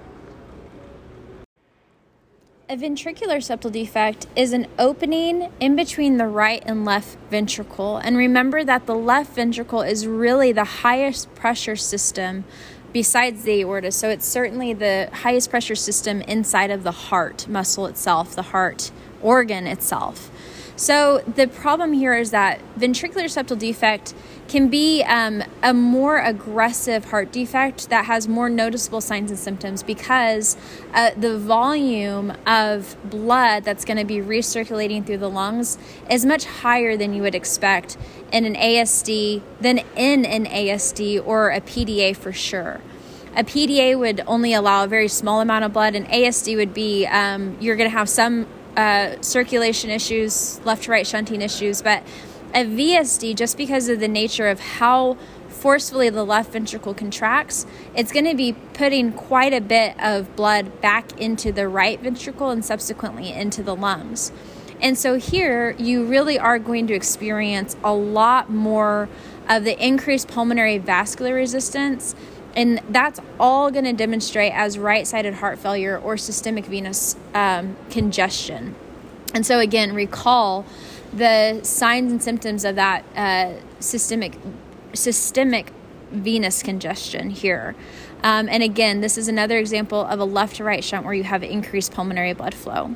A 2.70 2.76
ventricular 2.76 3.38
septal 3.38 3.72
defect 3.72 4.26
is 4.36 4.52
an 4.52 4.66
opening 4.78 5.50
in 5.58 5.74
between 5.74 6.18
the 6.18 6.26
right 6.26 6.62
and 6.66 6.84
left 6.84 7.16
ventricle. 7.30 7.96
And 7.96 8.14
remember 8.14 8.62
that 8.62 8.84
the 8.84 8.94
left 8.94 9.34
ventricle 9.34 9.80
is 9.80 10.06
really 10.06 10.52
the 10.52 10.64
highest 10.64 11.34
pressure 11.34 11.76
system 11.76 12.44
besides 12.92 13.44
the 13.44 13.62
aorta. 13.62 13.90
So 13.90 14.10
it's 14.10 14.26
certainly 14.26 14.74
the 14.74 15.08
highest 15.14 15.48
pressure 15.48 15.74
system 15.74 16.20
inside 16.20 16.70
of 16.70 16.82
the 16.82 16.92
heart 16.92 17.48
muscle 17.48 17.86
itself, 17.86 18.34
the 18.34 18.42
heart 18.42 18.90
organ 19.22 19.66
itself. 19.66 20.30
So 20.78 21.24
the 21.26 21.48
problem 21.48 21.92
here 21.92 22.14
is 22.14 22.30
that 22.30 22.60
ventricular 22.78 23.24
septal 23.24 23.58
defect 23.58 24.14
can 24.46 24.68
be 24.68 25.02
um, 25.02 25.42
a 25.60 25.74
more 25.74 26.18
aggressive 26.18 27.06
heart 27.06 27.32
defect 27.32 27.90
that 27.90 28.04
has 28.04 28.28
more 28.28 28.48
noticeable 28.48 29.00
signs 29.00 29.32
and 29.32 29.38
symptoms 29.40 29.82
because 29.82 30.56
uh, 30.94 31.10
the 31.16 31.36
volume 31.36 32.32
of 32.46 32.96
blood 33.10 33.64
that's 33.64 33.84
going 33.84 33.96
to 33.96 34.04
be 34.04 34.18
recirculating 34.18 35.04
through 35.04 35.18
the 35.18 35.28
lungs 35.28 35.78
is 36.08 36.24
much 36.24 36.44
higher 36.44 36.96
than 36.96 37.12
you 37.12 37.22
would 37.22 37.34
expect 37.34 37.96
in 38.32 38.44
an 38.44 38.54
ASD 38.54 39.42
than 39.60 39.78
in 39.96 40.24
an 40.24 40.46
ASD 40.46 41.26
or 41.26 41.50
a 41.50 41.60
PDA 41.60 42.16
for 42.16 42.32
sure. 42.32 42.80
A 43.36 43.42
PDA 43.42 43.98
would 43.98 44.22
only 44.28 44.54
allow 44.54 44.84
a 44.84 44.86
very 44.86 45.08
small 45.08 45.40
amount 45.40 45.64
of 45.64 45.72
blood, 45.72 45.94
and 45.94 46.06
ASD 46.08 46.56
would 46.56 46.72
be 46.72 47.04
um, 47.06 47.56
you're 47.60 47.76
going 47.76 47.90
to 47.90 47.96
have 47.96 48.08
some 48.08 48.46
uh, 48.78 49.20
circulation 49.20 49.90
issues, 49.90 50.60
left 50.64 50.84
to 50.84 50.92
right 50.92 51.06
shunting 51.06 51.42
issues, 51.42 51.82
but 51.82 52.04
a 52.54 52.64
VSD, 52.64 53.34
just 53.34 53.56
because 53.56 53.88
of 53.88 53.98
the 53.98 54.06
nature 54.06 54.46
of 54.46 54.60
how 54.60 55.18
forcefully 55.48 56.08
the 56.10 56.22
left 56.22 56.52
ventricle 56.52 56.94
contracts, 56.94 57.66
it's 57.96 58.12
going 58.12 58.24
to 58.24 58.36
be 58.36 58.52
putting 58.52 59.12
quite 59.12 59.52
a 59.52 59.60
bit 59.60 59.98
of 60.00 60.36
blood 60.36 60.80
back 60.80 61.18
into 61.20 61.50
the 61.50 61.66
right 61.66 62.00
ventricle 62.00 62.50
and 62.50 62.64
subsequently 62.64 63.32
into 63.32 63.64
the 63.64 63.74
lungs. 63.74 64.30
And 64.80 64.96
so 64.96 65.16
here 65.16 65.72
you 65.72 66.04
really 66.04 66.38
are 66.38 66.60
going 66.60 66.86
to 66.86 66.94
experience 66.94 67.76
a 67.82 67.92
lot 67.92 68.48
more 68.48 69.08
of 69.48 69.64
the 69.64 69.76
increased 69.84 70.28
pulmonary 70.28 70.78
vascular 70.78 71.34
resistance 71.34 72.14
and 72.56 72.80
that's 72.88 73.20
all 73.38 73.70
going 73.70 73.84
to 73.84 73.92
demonstrate 73.92 74.52
as 74.52 74.78
right 74.78 75.06
sided 75.06 75.34
heart 75.34 75.58
failure 75.58 75.98
or 75.98 76.16
systemic 76.16 76.66
venous 76.66 77.16
um, 77.34 77.76
congestion. 77.90 78.74
And 79.34 79.44
so, 79.44 79.58
again, 79.58 79.94
recall 79.94 80.64
the 81.12 81.60
signs 81.62 82.12
and 82.12 82.22
symptoms 82.22 82.64
of 82.64 82.74
that 82.76 83.04
uh, 83.16 83.60
systemic 83.80 84.36
systemic 84.94 85.72
venous 86.10 86.62
congestion 86.62 87.30
here. 87.30 87.74
Um, 88.22 88.48
and 88.48 88.62
again, 88.62 89.00
this 89.00 89.16
is 89.16 89.28
another 89.28 89.58
example 89.58 90.00
of 90.00 90.18
a 90.18 90.24
left 90.24 90.56
to 90.56 90.64
right 90.64 90.82
shunt 90.82 91.04
where 91.04 91.14
you 91.14 91.24
have 91.24 91.42
increased 91.42 91.92
pulmonary 91.92 92.32
blood 92.32 92.54
flow. 92.54 92.94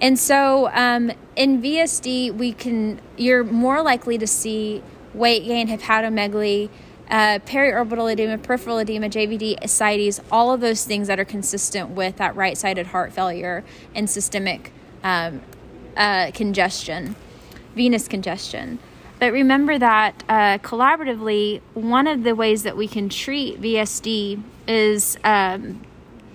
And 0.00 0.18
so 0.18 0.70
um, 0.72 1.12
in 1.36 1.62
VSD, 1.62 2.32
we 2.32 2.52
can 2.52 3.00
you're 3.16 3.44
more 3.44 3.82
likely 3.82 4.18
to 4.18 4.26
see 4.26 4.82
weight 5.14 5.44
gain, 5.44 5.68
hepatomegaly, 5.68 6.70
uh, 7.10 7.38
periorbital 7.40 8.12
edema, 8.12 8.38
peripheral 8.38 8.78
edema, 8.78 9.08
JVD, 9.08 9.58
ascites, 9.62 10.20
all 10.30 10.52
of 10.52 10.60
those 10.60 10.84
things 10.84 11.08
that 11.08 11.18
are 11.18 11.24
consistent 11.24 11.90
with 11.90 12.16
that 12.16 12.36
right 12.36 12.56
sided 12.56 12.88
heart 12.88 13.12
failure 13.12 13.64
and 13.94 14.08
systemic 14.08 14.72
um, 15.02 15.40
uh, 15.96 16.30
congestion, 16.32 17.16
venous 17.74 18.08
congestion. 18.08 18.78
But 19.18 19.32
remember 19.32 19.78
that 19.78 20.22
uh, 20.28 20.58
collaboratively, 20.58 21.60
one 21.74 22.06
of 22.06 22.22
the 22.22 22.34
ways 22.34 22.62
that 22.62 22.76
we 22.76 22.86
can 22.86 23.08
treat 23.08 23.60
VSD 23.60 24.42
is 24.68 25.18
um, 25.24 25.84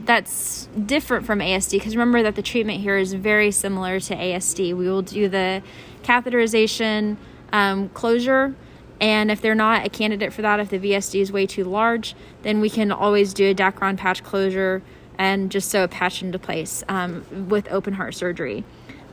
that's 0.03 0.67
different 0.85 1.25
from 1.25 1.39
ASD 1.39 1.71
because 1.71 1.95
remember 1.95 2.23
that 2.23 2.35
the 2.35 2.41
treatment 2.41 2.81
here 2.81 2.97
is 2.97 3.13
very 3.13 3.51
similar 3.51 3.99
to 4.01 4.15
ASD. 4.15 4.75
We 4.75 4.89
will 4.89 5.01
do 5.01 5.29
the 5.29 5.63
catheterization 6.03 7.15
um, 7.53 7.87
closure 7.89 8.55
and 9.03 9.29
if 9.29 9.41
they're 9.41 9.53
not 9.53 9.85
a 9.85 9.89
candidate 9.89 10.31
for 10.31 10.41
that, 10.43 10.61
if 10.61 10.69
the 10.69 10.79
VSD 10.79 11.19
is 11.19 11.29
way 11.29 11.45
too 11.45 11.65
large, 11.65 12.15
then 12.43 12.61
we 12.61 12.69
can 12.69 12.89
always 12.89 13.33
do 13.33 13.51
a 13.51 13.53
Dacron 13.53 13.97
patch 13.97 14.23
closure 14.23 14.81
and 15.17 15.51
just 15.51 15.69
sew 15.69 15.83
a 15.83 15.89
patch 15.89 16.23
into 16.23 16.39
place 16.39 16.85
um, 16.87 17.25
with 17.49 17.69
open 17.69 17.95
heart 17.95 18.15
surgery. 18.15 18.63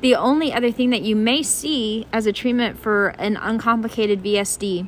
The 0.01 0.15
only 0.15 0.53
other 0.53 0.71
thing 0.71 0.91
that 0.91 1.03
you 1.03 1.17
may 1.17 1.43
see 1.43 2.07
as 2.13 2.27
a 2.27 2.33
treatment 2.33 2.79
for 2.79 3.09
an 3.19 3.37
uncomplicated 3.37 4.23
VSD, 4.23 4.87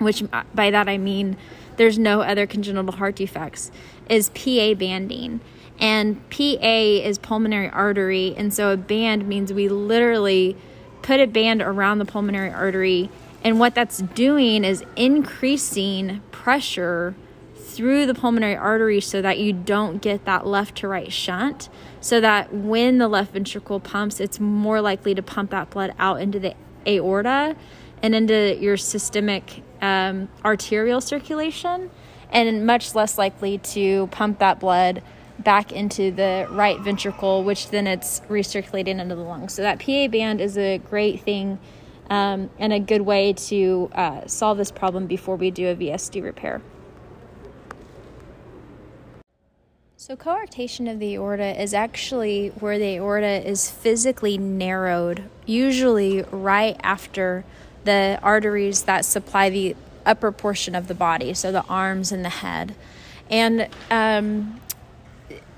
which 0.00 0.24
uh, 0.32 0.42
by 0.52 0.68
that 0.68 0.88
I 0.88 0.98
mean 0.98 1.36
there's 1.76 1.96
no 1.96 2.22
other 2.22 2.44
congenital 2.44 2.96
heart 2.96 3.14
defects, 3.14 3.70
is 4.08 4.30
PA 4.30 4.74
banding. 4.74 5.42
And 5.78 6.28
PA 6.30 6.56
is 6.58 7.18
pulmonary 7.18 7.68
artery, 7.68 8.34
and 8.36 8.52
so 8.52 8.72
a 8.72 8.76
band 8.76 9.28
means 9.28 9.52
we 9.52 9.68
literally 9.68 10.56
put 11.02 11.20
a 11.20 11.28
band 11.28 11.62
around 11.62 11.98
the 11.98 12.04
pulmonary 12.04 12.50
artery 12.50 13.10
and 13.44 13.60
what 13.60 13.74
that's 13.74 13.98
doing 13.98 14.64
is 14.64 14.82
increasing 14.96 16.22
pressure 16.30 17.14
through 17.54 18.06
the 18.06 18.14
pulmonary 18.14 18.56
artery 18.56 19.00
so 19.00 19.20
that 19.20 19.38
you 19.38 19.52
don't 19.52 20.00
get 20.00 20.24
that 20.24 20.46
left 20.46 20.76
to 20.76 20.88
right 20.88 21.12
shunt. 21.12 21.68
So 22.00 22.20
that 22.20 22.54
when 22.54 22.98
the 22.98 23.08
left 23.08 23.32
ventricle 23.32 23.80
pumps, 23.80 24.18
it's 24.18 24.40
more 24.40 24.80
likely 24.80 25.14
to 25.14 25.22
pump 25.22 25.50
that 25.50 25.70
blood 25.70 25.94
out 25.98 26.20
into 26.20 26.38
the 26.38 26.54
aorta 26.86 27.56
and 28.02 28.14
into 28.14 28.56
your 28.60 28.76
systemic 28.76 29.62
um, 29.82 30.28
arterial 30.44 31.00
circulation, 31.00 31.90
and 32.30 32.66
much 32.66 32.94
less 32.94 33.18
likely 33.18 33.58
to 33.58 34.06
pump 34.08 34.38
that 34.38 34.60
blood 34.60 35.02
back 35.38 35.72
into 35.72 36.10
the 36.10 36.46
right 36.50 36.78
ventricle, 36.80 37.44
which 37.44 37.70
then 37.70 37.86
it's 37.86 38.20
recirculating 38.28 39.00
into 39.00 39.14
the 39.14 39.22
lungs. 39.22 39.52
So 39.52 39.62
that 39.62 39.78
PA 39.80 40.06
band 40.08 40.40
is 40.40 40.56
a 40.56 40.78
great 40.78 41.20
thing 41.22 41.58
um, 42.10 42.50
and 42.58 42.72
a 42.72 42.80
good 42.80 43.02
way 43.02 43.32
to 43.32 43.90
uh, 43.94 44.26
solve 44.26 44.58
this 44.58 44.70
problem 44.70 45.06
before 45.06 45.36
we 45.36 45.50
do 45.50 45.68
a 45.68 45.74
VSD 45.74 46.22
repair. 46.22 46.60
So, 49.96 50.16
coarctation 50.16 50.90
of 50.90 50.98
the 50.98 51.14
aorta 51.14 51.58
is 51.58 51.72
actually 51.72 52.48
where 52.48 52.78
the 52.78 52.96
aorta 52.96 53.48
is 53.48 53.70
physically 53.70 54.36
narrowed, 54.36 55.30
usually 55.46 56.22
right 56.30 56.76
after 56.82 57.42
the 57.84 58.18
arteries 58.22 58.82
that 58.82 59.06
supply 59.06 59.48
the 59.48 59.74
upper 60.04 60.30
portion 60.30 60.74
of 60.74 60.88
the 60.88 60.94
body, 60.94 61.32
so 61.32 61.50
the 61.50 61.64
arms 61.70 62.12
and 62.12 62.22
the 62.22 62.28
head. 62.28 62.74
And 63.30 63.68
um, 63.90 64.60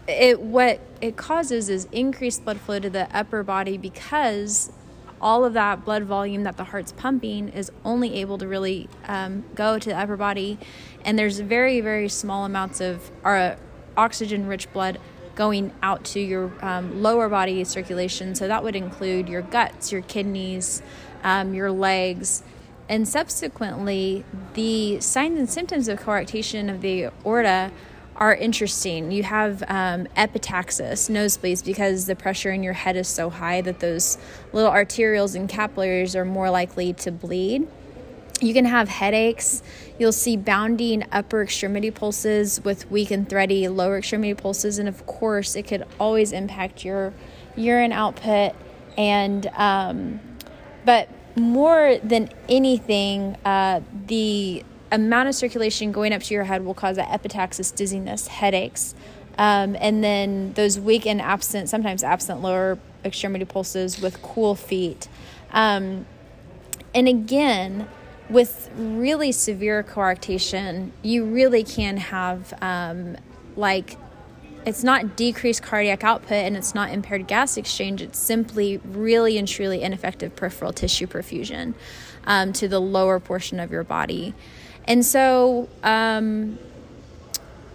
it 0.07 0.41
what 0.41 0.81
it 1.00 1.17
causes 1.17 1.69
is 1.69 1.88
increased 1.91 2.45
blood 2.45 2.61
flow 2.61 2.79
to 2.79 2.91
the 2.91 3.09
upper 3.17 3.43
body 3.43 3.76
because 3.76 4.71
all 5.20 5.44
of 5.44 5.52
that 5.54 5.85
blood 5.85 6.04
volume 6.04 6.44
that 6.44 6.56
the 6.56 6.64
heart's 6.64 6.92
pumping 6.92 7.49
is 7.49 7.70
only 7.85 8.14
able 8.14 8.38
to 8.38 8.46
really 8.46 8.88
um, 9.06 9.44
go 9.54 9.78
to 9.78 9.88
the 9.88 9.96
upper 9.96 10.16
body. 10.16 10.58
And 11.04 11.18
there's 11.18 11.40
very, 11.40 11.80
very 11.80 12.08
small 12.08 12.44
amounts 12.44 12.80
of 12.80 13.11
uh, 13.25 13.56
oxygen 13.96 14.46
rich 14.46 14.73
blood 14.73 14.99
going 15.35 15.73
out 15.82 16.04
to 16.04 16.20
your 16.20 16.52
um, 16.64 17.02
lower 17.02 17.28
body 17.28 17.62
circulation. 17.64 18.35
So 18.35 18.49
that 18.49 18.62
would 18.62 18.76
include 18.76 19.28
your 19.28 19.42
guts, 19.42 19.92
your 19.92 20.02
kidneys, 20.02 20.82
um, 21.23 21.54
your 21.54 21.70
legs. 21.70 22.42
And 22.88 23.06
subsequently, 23.06 24.25
the 24.54 25.00
signs 25.00 25.38
and 25.38 25.50
symptoms 25.50 25.88
of 25.88 26.00
coarctation 26.00 26.70
of 26.70 26.80
the 26.80 27.04
aorta 27.04 27.73
are 28.16 28.35
interesting. 28.35 29.11
You 29.11 29.23
have 29.23 29.62
um, 29.68 30.06
epistaxis, 30.16 31.11
nosebleeds, 31.11 31.64
because 31.64 32.06
the 32.06 32.16
pressure 32.16 32.50
in 32.50 32.62
your 32.62 32.73
head 32.73 32.96
is 32.96 33.08
so 33.08 33.30
high 33.30 33.61
that 33.62 33.80
those 33.80 34.18
little 34.52 34.70
arterioles 34.70 35.35
and 35.35 35.49
capillaries 35.49 36.16
are 36.16 36.25
more 36.25 36.50
likely 36.50 36.92
to 36.94 37.12
bleed. 37.12 37.68
You 38.40 38.52
can 38.52 38.66
have 38.66 38.88
headaches. 38.88 39.62
You'll 39.99 40.12
see 40.12 40.37
bounding 40.37 41.04
upper 41.11 41.42
extremity 41.42 41.90
pulses 41.90 42.61
with 42.62 42.90
weak 42.90 43.11
and 43.11 43.28
thready 43.28 43.66
lower 43.68 43.99
extremity 43.99 44.35
pulses. 44.35 44.78
And 44.78 44.88
of 44.88 45.06
course, 45.06 45.56
it 45.56 45.62
could 45.62 45.87
always 45.99 46.32
impact 46.32 46.85
your 46.85 47.14
urine 47.56 47.92
output. 47.92 48.52
And, 48.99 49.46
um, 49.54 50.20
but 50.85 51.08
more 51.37 51.99
than 52.02 52.30
anything, 52.49 53.37
uh, 53.44 53.80
the 54.06 54.64
amount 54.93 55.28
of 55.28 55.35
circulation 55.35 55.93
going 55.93 56.12
up 56.12 56.23
to 56.23 56.35
your 56.35 56.45
head 56.45 56.64
will 56.64 56.75
cause 56.75 56.97
that 56.97 57.09
epistaxis, 57.09 57.75
dizziness, 57.75 58.28
headaches, 58.28 58.95
um, 59.38 59.76
and 59.81 60.02
then 60.02 60.52
those 60.55 60.78
weak 60.78 61.07
and 61.07 61.21
absent, 61.21 61.69
sometimes 61.69 62.02
absent 62.02 62.40
lower 62.40 62.78
extremity 63.05 63.45
pulses 63.45 64.00
with 64.00 64.21
cool 64.23 64.55
feet. 64.55 65.09
Um, 65.52 66.07
and 66.95 67.09
again, 67.09 67.88
with 68.31 68.71
really 68.76 69.33
severe 69.33 69.83
coarctation, 69.83 70.90
you 71.02 71.25
really 71.25 71.62
can 71.62 71.99
have 71.99 72.55
um, 72.62 73.16
like 73.57 73.97
it's 74.64 74.83
not 74.83 75.16
decreased 75.16 75.62
cardiac 75.62 76.02
output 76.02 76.33
and 76.33 76.57
it's 76.57 76.75
not 76.75 76.90
impaired 76.90 77.28
gas 77.28 77.57
exchange. 77.57 78.02
It's 78.02 78.19
simply 78.19 78.78
really 78.78 79.38
and 79.38 79.47
truly 79.47 79.83
ineffective 79.83 80.35
peripheral 80.35 80.73
tissue 80.73 81.07
perfusion 81.07 81.75
um, 82.26 82.52
to 82.55 82.66
the 82.66 82.81
lower 82.81 83.21
portion 83.21 83.61
of 83.61 83.71
your 83.71 83.85
body. 83.85 84.35
And 84.87 85.05
so, 85.05 85.69
um, 85.83 86.59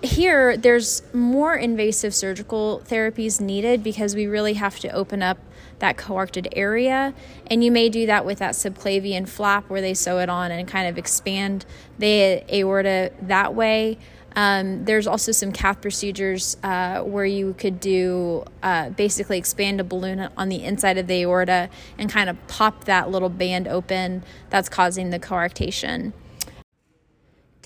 here, 0.03 0.58
there's 0.58 1.03
more 1.13 1.56
invasive 1.56 2.15
surgical 2.15 2.82
therapies 2.88 3.39
needed 3.39 3.84
because 3.84 4.15
we 4.15 4.25
really 4.25 4.53
have 4.53 4.80
to 4.80 4.89
open 4.89 5.22
up 5.22 5.38
that 5.80 5.98
coarcted 5.98 6.48
area. 6.53 7.13
And 7.48 7.63
you 7.63 7.72
may 7.72 7.89
do 7.89 8.06
that 8.06 8.25
with 8.25 8.39
that 8.39 8.53
subclavian 8.53 9.27
flap 9.27 9.70
where 9.70 9.82
they 9.82 9.94
sew 9.94 10.20
it 10.20 10.30
on 10.30 10.51
and 10.51 10.68
kind 10.68 10.88
of 10.88 10.98
expand 10.98 11.65
the 12.00 12.44
aorta 12.51 13.12
that 13.22 13.53
way. 13.53 13.98
Um, 14.36 14.86
there's 14.86 15.08
also 15.08 15.34
some 15.34 15.51
cath 15.51 15.82
procedures 15.82 16.56
uh, 16.63 17.01
where 17.01 17.25
you 17.25 17.53
could 17.53 17.80
do 17.80 18.46
uh, 18.63 18.89
basically 18.91 19.38
expand 19.38 19.82
a 19.82 19.84
balloon 19.84 20.30
on 20.38 20.50
the 20.50 20.63
inside 20.63 20.98
of 20.98 21.08
the 21.08 21.22
aorta 21.24 21.70
and 21.98 22.10
kind 22.10 22.30
of 22.30 22.48
pop 22.48 22.86
that 22.86 23.12
little 23.12 23.30
band 23.30 23.68
open 23.68 24.24
that's 24.50 24.70
causing 24.70 25.10
the 25.10 25.20
coarctation. 25.20 26.13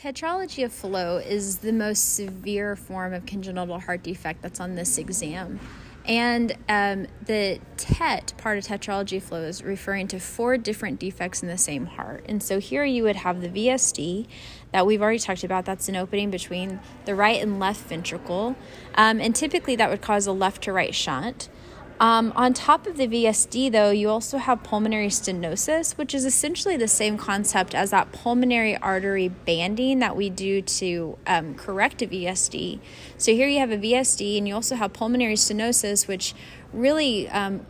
Tetralogy 0.06 0.64
of 0.64 0.72
Fallot 0.72 1.26
is 1.26 1.58
the 1.58 1.74
most 1.74 2.14
severe 2.14 2.76
form 2.76 3.12
of 3.12 3.26
congenital 3.26 3.80
heart 3.80 4.04
defect 4.04 4.44
that's 4.44 4.60
on 4.60 4.76
this 4.76 5.00
exam. 5.00 5.60
And 6.06 6.56
um, 6.70 7.08
the 7.26 7.60
TET 7.78 8.34
part 8.38 8.60
of 8.60 8.66
tetralogy 8.66 9.20
Fallot 9.20 9.50
is 9.50 9.64
referring 9.64 10.08
to 10.10 10.20
four 10.20 10.60
different 10.60 11.00
defects 11.00 11.42
in 11.42 11.48
the 11.48 11.58
same 11.58 11.88
heart. 11.88 12.24
And 12.30 12.44
so 12.44 12.60
here 12.60 12.86
you 12.86 13.02
would 13.02 13.16
have 13.16 13.42
the 13.42 13.50
VSD 13.50 14.28
that 14.72 14.86
we've 14.86 15.02
already 15.02 15.18
talked 15.18 15.44
about. 15.44 15.66
That's 15.66 15.90
an 15.90 15.96
opening 15.96 16.30
between 16.30 16.82
the 17.06 17.16
right 17.16 17.42
and 17.42 17.60
left 17.60 17.82
ventricle. 17.88 18.56
Um, 18.94 19.20
and 19.20 19.36
typically 19.36 19.76
that 19.78 19.90
would 19.90 20.04
cause 20.04 20.28
a 20.28 20.32
left 20.32 20.62
to 20.66 20.72
right 20.72 20.94
shunt. 20.94 21.50
Um, 21.98 22.34
on 22.36 22.54
top 22.54 22.88
of 22.88 22.98
the 22.98 23.08
VSD, 23.08 23.72
though, 23.72 23.90
you 23.90 24.10
also 24.10 24.38
have 24.38 24.64
pulmonary 24.64 25.08
stenosis, 25.08 25.98
which 25.98 26.14
is 26.14 26.26
essentially 26.26 26.76
the 26.76 26.90
same 26.90 27.18
concept 27.18 27.74
as 27.74 27.92
that 27.92 28.12
pulmonary 28.12 28.76
artery 28.78 29.30
banding 29.30 30.00
that 30.00 30.16
we 30.16 30.30
do 30.30 30.62
to 30.62 31.18
um, 31.26 31.56
correct 31.56 32.02
a 32.02 32.08
VSD. 32.08 32.80
So 33.18 33.32
here 33.32 33.48
you 33.48 33.60
have 33.60 33.72
a 33.72 33.78
VSD, 33.78 34.38
and 34.38 34.46
you 34.46 34.54
also 34.54 34.76
have 34.76 34.92
pulmonary 34.92 35.36
stenosis, 35.36 36.06
which 36.06 36.34
really 36.74 37.30
um, 37.30 37.66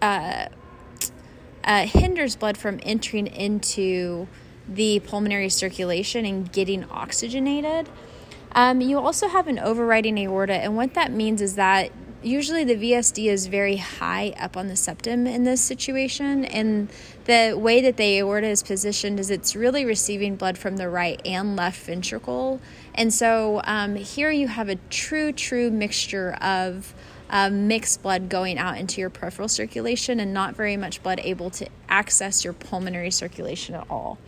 uh, 0.00 0.46
uh, 1.62 1.86
hinders 1.86 2.36
blood 2.36 2.56
from 2.56 2.80
entering 2.82 3.26
into 3.26 4.28
the 4.66 5.00
pulmonary 5.00 5.50
circulation 5.50 6.24
and 6.24 6.50
getting 6.50 6.84
oxygenated. 6.84 7.90
Um, 8.52 8.80
you 8.80 8.98
also 8.98 9.28
have 9.28 9.46
an 9.46 9.58
overriding 9.58 10.16
aorta, 10.18 10.54
and 10.54 10.74
what 10.74 10.94
that 10.94 11.12
means 11.12 11.42
is 11.42 11.56
that 11.56 11.92
usually 12.22 12.64
the 12.64 12.74
VSD 12.76 13.26
is 13.26 13.46
very 13.46 13.76
high 13.76 14.34
up 14.38 14.56
on 14.56 14.68
the 14.68 14.76
septum 14.76 15.26
in 15.26 15.44
this 15.44 15.60
situation. 15.60 16.44
And 16.44 16.88
the 17.24 17.54
way 17.56 17.80
that 17.80 17.96
the 17.96 18.18
aorta 18.18 18.46
is 18.46 18.62
positioned 18.62 19.20
is 19.20 19.30
it's 19.30 19.54
really 19.54 19.84
receiving 19.84 20.36
blood 20.36 20.58
from 20.58 20.76
the 20.76 20.88
right 20.88 21.20
and 21.24 21.56
left 21.56 21.80
ventricle. 21.84 22.60
And 22.94 23.12
so 23.12 23.60
um, 23.64 23.96
here 23.96 24.30
you 24.30 24.48
have 24.48 24.68
a 24.68 24.76
true, 24.90 25.32
true 25.32 25.70
mixture 25.70 26.32
of 26.40 26.94
uh, 27.30 27.50
mixed 27.50 28.02
blood 28.02 28.28
going 28.28 28.58
out 28.58 28.78
into 28.78 29.00
your 29.00 29.10
peripheral 29.10 29.48
circulation 29.48 30.18
and 30.18 30.32
not 30.32 30.56
very 30.56 30.76
much 30.76 31.02
blood 31.02 31.20
able 31.22 31.50
to 31.50 31.68
access 31.88 32.44
your 32.44 32.52
pulmonary 32.52 33.10
circulation 33.10 33.74
at 33.74 33.86
all. 33.90 34.18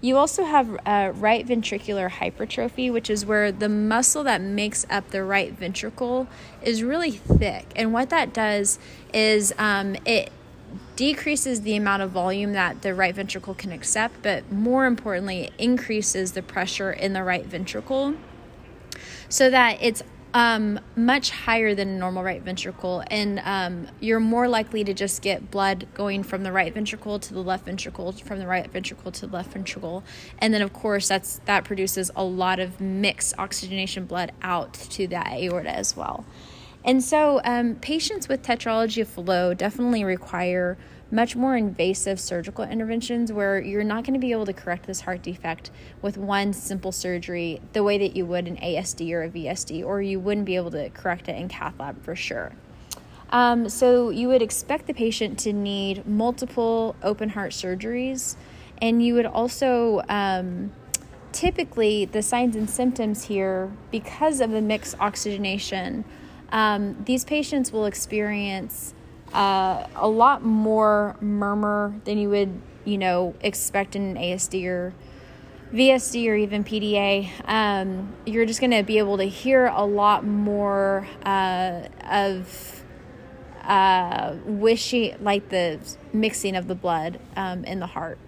You 0.00 0.18
also 0.18 0.44
have 0.44 0.78
uh, 0.84 1.12
right 1.14 1.46
ventricular 1.46 2.10
hypertrophy, 2.10 2.90
which 2.90 3.08
is 3.08 3.24
where 3.24 3.50
the 3.50 3.68
muscle 3.68 4.22
that 4.24 4.40
makes 4.40 4.84
up 4.90 5.10
the 5.10 5.24
right 5.24 5.52
ventricle 5.52 6.28
is 6.62 6.82
really 6.82 7.12
thick. 7.12 7.66
And 7.74 7.92
what 7.92 8.10
that 8.10 8.34
does 8.34 8.78
is 9.14 9.54
um, 9.58 9.96
it 10.04 10.30
decreases 10.96 11.62
the 11.62 11.76
amount 11.76 12.02
of 12.02 12.10
volume 12.10 12.52
that 12.52 12.82
the 12.82 12.94
right 12.94 13.14
ventricle 13.14 13.54
can 13.54 13.72
accept, 13.72 14.22
but 14.22 14.50
more 14.52 14.86
importantly, 14.86 15.50
increases 15.58 16.32
the 16.32 16.42
pressure 16.42 16.92
in 16.92 17.12
the 17.14 17.22
right 17.22 17.46
ventricle 17.46 18.14
so 19.28 19.50
that 19.50 19.78
it's 19.80 20.02
um, 20.36 20.78
much 20.96 21.30
higher 21.30 21.74
than 21.74 21.98
normal 21.98 22.22
right 22.22 22.42
ventricle, 22.42 23.02
and 23.10 23.40
um, 23.42 23.88
you're 24.00 24.20
more 24.20 24.48
likely 24.48 24.84
to 24.84 24.92
just 24.92 25.22
get 25.22 25.50
blood 25.50 25.86
going 25.94 26.22
from 26.22 26.42
the 26.42 26.52
right 26.52 26.74
ventricle 26.74 27.18
to 27.18 27.32
the 27.32 27.40
left 27.40 27.64
ventricle, 27.64 28.12
from 28.12 28.38
the 28.38 28.46
right 28.46 28.70
ventricle 28.70 29.10
to 29.10 29.26
the 29.26 29.32
left 29.32 29.54
ventricle, 29.54 30.04
and 30.38 30.52
then 30.52 30.60
of 30.60 30.74
course 30.74 31.08
that's 31.08 31.40
that 31.46 31.64
produces 31.64 32.10
a 32.14 32.22
lot 32.22 32.60
of 32.60 32.82
mixed 32.82 33.32
oxygenation 33.38 34.04
blood 34.04 34.30
out 34.42 34.74
to 34.74 35.06
that 35.06 35.32
aorta 35.32 35.74
as 35.74 35.96
well. 35.96 36.26
And 36.84 37.02
so, 37.02 37.40
um, 37.42 37.76
patients 37.76 38.28
with 38.28 38.42
tetralogy 38.42 39.00
of 39.00 39.08
Fallot 39.08 39.56
definitely 39.56 40.04
require 40.04 40.76
much 41.10 41.36
more 41.36 41.56
invasive 41.56 42.18
surgical 42.18 42.64
interventions 42.64 43.32
where 43.32 43.60
you're 43.60 43.84
not 43.84 44.04
going 44.04 44.14
to 44.14 44.20
be 44.20 44.32
able 44.32 44.46
to 44.46 44.52
correct 44.52 44.86
this 44.86 45.02
heart 45.02 45.22
defect 45.22 45.70
with 46.02 46.16
one 46.16 46.52
simple 46.52 46.90
surgery 46.90 47.60
the 47.72 47.82
way 47.82 47.96
that 47.98 48.16
you 48.16 48.26
would 48.26 48.48
an 48.48 48.56
ASD 48.56 49.12
or 49.12 49.22
a 49.22 49.28
VSD, 49.28 49.84
or 49.84 50.02
you 50.02 50.18
wouldn't 50.18 50.46
be 50.46 50.56
able 50.56 50.70
to 50.72 50.90
correct 50.90 51.28
it 51.28 51.36
in 51.36 51.48
cath 51.48 51.78
lab 51.78 52.02
for 52.02 52.16
sure. 52.16 52.52
Um, 53.30 53.68
so, 53.68 54.10
you 54.10 54.28
would 54.28 54.42
expect 54.42 54.86
the 54.86 54.94
patient 54.94 55.38
to 55.40 55.52
need 55.52 56.06
multiple 56.06 56.94
open 57.02 57.30
heart 57.30 57.52
surgeries, 57.52 58.36
and 58.80 59.04
you 59.04 59.14
would 59.14 59.26
also 59.26 60.02
um, 60.08 60.72
typically 61.32 62.04
the 62.04 62.22
signs 62.22 62.56
and 62.56 62.70
symptoms 62.70 63.24
here 63.24 63.70
because 63.90 64.40
of 64.40 64.50
the 64.52 64.60
mixed 64.60 64.94
oxygenation. 65.00 66.04
Um, 66.50 67.02
these 67.04 67.24
patients 67.24 67.72
will 67.72 67.84
experience 67.84 68.94
uh, 69.36 69.86
a 69.94 70.08
lot 70.08 70.42
more 70.42 71.14
murmur 71.20 71.94
than 72.04 72.16
you 72.16 72.30
would, 72.30 72.58
you 72.86 72.96
know, 72.96 73.34
expect 73.42 73.94
in 73.94 74.02
an 74.02 74.16
ASD 74.16 74.64
or 74.64 74.94
VSD 75.74 76.26
or 76.26 76.36
even 76.36 76.64
PDA. 76.64 77.28
Um, 77.44 78.14
you're 78.24 78.46
just 78.46 78.60
going 78.60 78.70
to 78.70 78.82
be 78.82 78.96
able 78.96 79.18
to 79.18 79.24
hear 79.24 79.66
a 79.66 79.84
lot 79.84 80.24
more 80.24 81.06
uh, 81.22 81.88
of 82.10 82.82
uh, 83.62 84.36
wishy, 84.46 85.14
like 85.20 85.50
the 85.50 85.80
mixing 86.14 86.56
of 86.56 86.66
the 86.66 86.74
blood 86.74 87.20
um, 87.36 87.62
in 87.64 87.78
the 87.80 87.88
heart. 87.88 88.18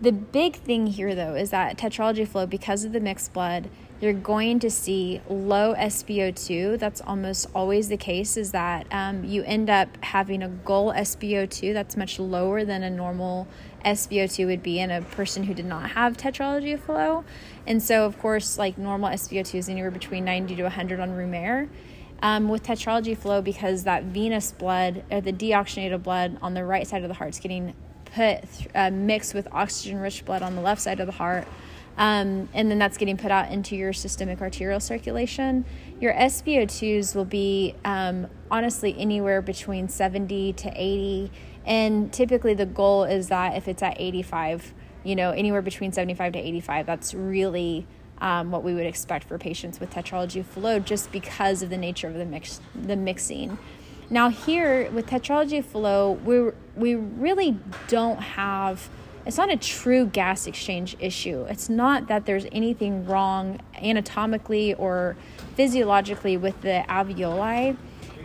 The 0.00 0.12
big 0.12 0.54
thing 0.54 0.86
here, 0.86 1.16
though, 1.16 1.34
is 1.34 1.50
that 1.50 1.78
tetralogy 1.78 2.28
Fallot, 2.28 2.50
because 2.50 2.84
of 2.84 2.92
the 2.92 3.00
mixed 3.00 3.32
blood, 3.32 3.70
you're 4.00 4.12
going 4.12 4.58
to 4.60 4.70
see 4.70 5.20
low 5.28 5.74
SpO2. 5.74 6.78
That's 6.78 7.00
almost 7.00 7.48
always 7.54 7.88
the 7.88 7.96
case, 7.96 8.36
is 8.36 8.52
that 8.52 8.86
um, 8.90 9.24
you 9.24 9.42
end 9.44 9.70
up 9.70 9.88
having 10.04 10.42
a 10.42 10.48
goal 10.48 10.92
SpO2 10.92 11.72
that's 11.72 11.96
much 11.96 12.18
lower 12.18 12.64
than 12.64 12.82
a 12.82 12.90
normal 12.90 13.48
SpO2 13.84 14.46
would 14.46 14.62
be 14.62 14.80
in 14.80 14.90
a 14.90 15.00
person 15.00 15.44
who 15.44 15.54
did 15.54 15.64
not 15.64 15.90
have 15.90 16.16
tetralogy 16.16 16.74
of 16.74 16.80
Fallot. 16.80 17.24
And 17.66 17.82
so, 17.82 18.04
of 18.04 18.18
course, 18.18 18.58
like 18.58 18.76
normal 18.76 19.10
SpO2 19.10 19.54
is 19.54 19.68
anywhere 19.68 19.90
between 19.90 20.24
90 20.24 20.56
to 20.56 20.62
100 20.64 21.00
on 21.00 21.12
room 21.12 21.32
air. 21.32 21.68
Um, 22.22 22.48
with 22.48 22.62
tetralogy 22.62 23.16
Fallot, 23.16 23.44
because 23.44 23.84
that 23.84 24.04
venous 24.04 24.52
blood, 24.52 25.04
or 25.10 25.20
the 25.20 25.32
deoxygenated 25.32 26.02
blood 26.02 26.38
on 26.42 26.54
the 26.54 26.64
right 26.64 26.86
side 26.86 27.02
of 27.02 27.08
the 27.08 27.14
heart 27.14 27.30
is 27.30 27.38
getting 27.38 27.74
put 28.14 28.40
uh, 28.74 28.90
mixed 28.90 29.34
with 29.34 29.48
oxygen 29.52 29.98
rich 29.98 30.24
blood 30.24 30.42
on 30.42 30.54
the 30.54 30.62
left 30.62 30.80
side 30.80 31.00
of 31.00 31.06
the 31.06 31.12
heart 31.12 31.46
um, 31.98 32.48
and 32.52 32.70
then 32.70 32.78
that's 32.78 32.96
getting 32.96 33.16
put 33.16 33.30
out 33.30 33.50
into 33.50 33.76
your 33.76 33.92
systemic 33.92 34.40
arterial 34.40 34.80
circulation. 34.80 35.64
Your 36.00 36.12
SpO2s 36.12 37.14
will 37.14 37.24
be 37.24 37.74
um, 37.84 38.26
honestly 38.50 38.94
anywhere 38.98 39.40
between 39.40 39.88
70 39.88 40.52
to 40.54 40.72
80, 40.74 41.30
and 41.64 42.12
typically 42.12 42.54
the 42.54 42.66
goal 42.66 43.04
is 43.04 43.28
that 43.28 43.56
if 43.56 43.66
it's 43.66 43.82
at 43.82 43.96
85, 43.98 44.74
you 45.04 45.16
know, 45.16 45.30
anywhere 45.30 45.62
between 45.62 45.92
75 45.92 46.34
to 46.34 46.38
85, 46.38 46.86
that's 46.86 47.14
really 47.14 47.86
um, 48.18 48.50
what 48.50 48.62
we 48.62 48.74
would 48.74 48.86
expect 48.86 49.26
for 49.26 49.38
patients 49.38 49.80
with 49.80 49.90
tetralogy 49.90 50.40
of 50.40 50.46
Fallot, 50.46 50.84
just 50.84 51.12
because 51.12 51.62
of 51.62 51.70
the 51.70 51.76
nature 51.76 52.08
of 52.08 52.14
the 52.14 52.24
mix, 52.24 52.60
the 52.74 52.96
mixing. 52.96 53.58
Now 54.08 54.28
here 54.28 54.90
with 54.90 55.06
tetralogy 55.06 55.58
of 55.58 55.66
Fallot, 55.66 56.22
we 56.24 56.52
we 56.76 56.94
really 56.94 57.58
don't 57.88 58.18
have 58.18 58.88
it's 59.26 59.36
not 59.36 59.50
a 59.50 59.56
true 59.56 60.06
gas 60.06 60.46
exchange 60.46 60.96
issue. 61.00 61.44
It's 61.48 61.68
not 61.68 62.06
that 62.06 62.26
there's 62.26 62.46
anything 62.52 63.06
wrong 63.06 63.60
anatomically 63.74 64.74
or 64.74 65.16
physiologically 65.56 66.36
with 66.36 66.60
the 66.62 66.84
alveoli. 66.88 67.76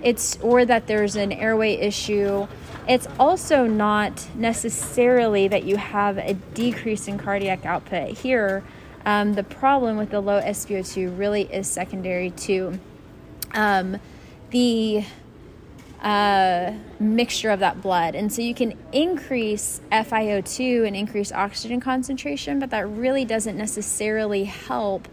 It's 0.04 0.38
or 0.42 0.64
that 0.66 0.88
there's 0.88 1.16
an 1.16 1.32
airway 1.32 1.74
issue. 1.74 2.48
It's 2.88 3.08
also 3.20 3.66
not 3.66 4.28
necessarily 4.36 5.48
that 5.48 5.64
you 5.64 5.78
have 5.78 6.18
a 6.18 6.34
decrease 6.34 7.08
in 7.08 7.18
cardiac 7.18 7.66
output. 7.66 8.18
Here, 8.18 8.64
um, 9.06 9.34
the 9.34 9.44
problem 9.44 9.98
with 9.98 10.12
the 10.12 10.20
low 10.20 10.40
SpO2 10.42 11.18
really 11.18 11.44
is 11.44 11.68
secondary 11.68 12.30
to 12.32 12.80
um, 13.54 13.98
the 14.52 15.04
uh, 16.02 16.74
mixture 17.00 17.52
of 17.52 17.60
that 17.60 17.82
blood. 17.82 18.16
And 18.16 18.34
so 18.34 18.42
you 18.42 18.56
can 18.56 18.78
increase 18.92 19.82
FiO2 19.92 20.88
and 20.88 20.96
increase 20.96 21.32
oxygen 21.32 21.80
concentration, 21.80 22.60
but 22.60 22.72
that 22.72 22.88
really 22.90 23.24
doesn't 23.24 23.56
necessarily 23.56 24.46
help, 24.46 25.08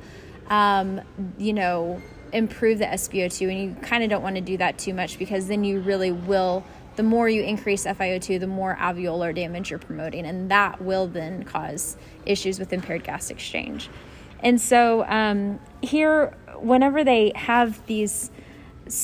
um, 0.48 1.00
you 1.36 1.52
know, 1.52 2.00
improve 2.32 2.78
the 2.78 2.86
SpO2. 2.86 3.50
And 3.50 3.60
you 3.60 3.76
kind 3.82 4.02
of 4.02 4.08
don't 4.08 4.22
want 4.22 4.36
to 4.36 4.40
do 4.40 4.56
that 4.56 4.78
too 4.78 4.94
much 4.94 5.18
because 5.18 5.46
then 5.46 5.62
you 5.62 5.80
really 5.80 6.12
will. 6.12 6.64
The 6.96 7.02
more 7.02 7.28
you 7.28 7.42
increase 7.42 7.84
FiO2, 7.84 8.40
the 8.40 8.46
more 8.46 8.76
alveolar 8.80 9.34
damage 9.34 9.70
you're 9.70 9.78
promoting, 9.78 10.26
and 10.26 10.50
that 10.50 10.82
will 10.82 11.06
then 11.06 11.44
cause 11.44 11.96
issues 12.26 12.58
with 12.58 12.72
impaired 12.72 13.04
gas 13.04 13.30
exchange. 13.30 13.88
And 14.40 14.60
so 14.60 15.04
um, 15.06 15.60
here, 15.80 16.34
whenever 16.56 17.04
they 17.04 17.32
have 17.34 17.86
these 17.86 18.30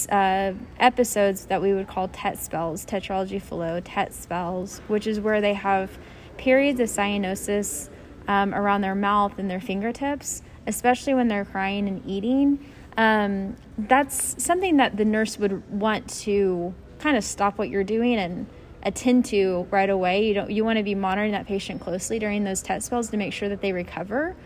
uh, 0.08 0.54
episodes 0.78 1.46
that 1.46 1.60
we 1.60 1.72
would 1.72 1.88
call 1.88 2.08
TET 2.08 2.38
spells, 2.38 2.84
tetralogy 2.84 3.40
Fallot, 3.40 3.84
TET 3.84 4.12
spells, 4.12 4.80
which 4.88 5.06
is 5.06 5.20
where 5.20 5.40
they 5.40 5.54
have 5.54 5.98
periods 6.36 6.80
of 6.80 6.88
cyanosis 6.88 7.88
um, 8.28 8.54
around 8.54 8.80
their 8.80 8.94
mouth 8.94 9.38
and 9.38 9.50
their 9.50 9.60
fingertips, 9.60 10.42
especially 10.66 11.14
when 11.14 11.28
they're 11.28 11.44
crying 11.44 11.88
and 11.88 12.02
eating. 12.06 12.64
Um, 12.96 13.56
that's 13.76 14.42
something 14.42 14.76
that 14.76 14.96
the 14.96 15.04
nurse 15.04 15.38
would 15.38 15.68
want 15.70 16.08
to 16.20 16.74
kind 16.98 17.16
of 17.16 17.24
stop 17.24 17.58
what 17.58 17.68
you're 17.68 17.84
doing 17.84 18.16
and 18.16 18.46
attend 18.82 19.24
to 19.26 19.66
right 19.70 19.90
away. 19.90 20.26
You 20.26 20.34
don't 20.34 20.50
you 20.50 20.64
want 20.64 20.78
to 20.78 20.82
be 20.82 20.94
monitoring 20.94 21.32
that 21.32 21.46
patient 21.46 21.80
closely 21.80 22.18
during 22.18 22.44
those 22.44 22.62
TET 22.62 22.82
spells 22.82 23.10
to 23.10 23.16
make 23.16 23.32
sure 23.32 23.48
that 23.48 23.60
they 23.60 23.72
recover. 23.72 24.36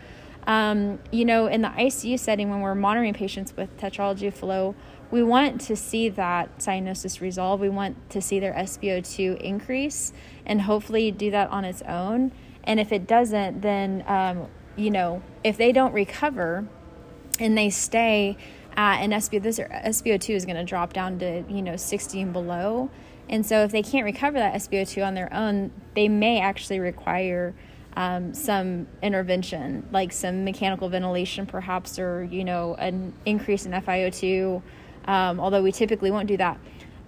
Um, 0.47 0.99
you 1.11 1.25
know, 1.25 1.47
in 1.47 1.61
the 1.61 1.67
ICU 1.67 2.17
setting, 2.17 2.49
when 2.49 2.61
we're 2.61 2.73
monitoring 2.73 3.13
patients 3.13 3.55
with 3.55 3.75
tetralogy 3.77 4.33
Fallot, 4.33 4.75
we 5.11 5.23
want 5.23 5.61
to 5.61 5.75
see 5.75 6.09
that 6.09 6.59
cyanosis 6.59 7.19
resolve. 7.19 7.59
We 7.59 7.69
want 7.69 8.09
to 8.11 8.21
see 8.21 8.39
their 8.39 8.53
SpO2 8.53 9.41
increase 9.41 10.13
and 10.45 10.61
hopefully 10.61 11.11
do 11.11 11.31
that 11.31 11.49
on 11.49 11.65
its 11.65 11.81
own. 11.83 12.31
And 12.63 12.79
if 12.79 12.91
it 12.91 13.07
doesn't, 13.07 13.61
then, 13.61 14.03
um, 14.07 14.47
you 14.75 14.91
know, 14.91 15.23
if 15.43 15.57
they 15.57 15.71
don't 15.71 15.93
recover 15.93 16.67
and 17.39 17.57
they 17.57 17.69
stay 17.69 18.37
at 18.77 19.01
an 19.01 19.11
SpO, 19.11 19.41
this 19.41 19.59
SpO2 19.59 20.35
is 20.35 20.45
going 20.45 20.57
to 20.57 20.63
drop 20.63 20.93
down 20.93 21.17
to, 21.19 21.43
you 21.49 21.61
know, 21.61 21.75
60 21.75 22.21
and 22.21 22.33
below. 22.33 22.91
And 23.27 23.45
so 23.45 23.63
if 23.63 23.71
they 23.71 23.81
can't 23.81 24.05
recover 24.05 24.37
that 24.37 24.53
SpO2 24.55 25.05
on 25.05 25.15
their 25.15 25.33
own, 25.33 25.71
they 25.95 26.07
may 26.07 26.39
actually 26.39 26.79
require 26.79 27.55
um, 27.95 28.33
some 28.33 28.87
intervention, 29.01 29.87
like 29.91 30.11
some 30.11 30.43
mechanical 30.45 30.89
ventilation, 30.89 31.45
perhaps, 31.45 31.97
or, 31.97 32.23
you 32.23 32.43
know, 32.43 32.75
an 32.75 33.13
increase 33.25 33.65
in 33.65 33.71
FiO2 33.71 34.61
um, 35.09 35.39
although 35.39 35.63
we 35.63 35.71
typically 35.71 36.11
won't 36.11 36.27
do 36.27 36.37
that. 36.37 36.59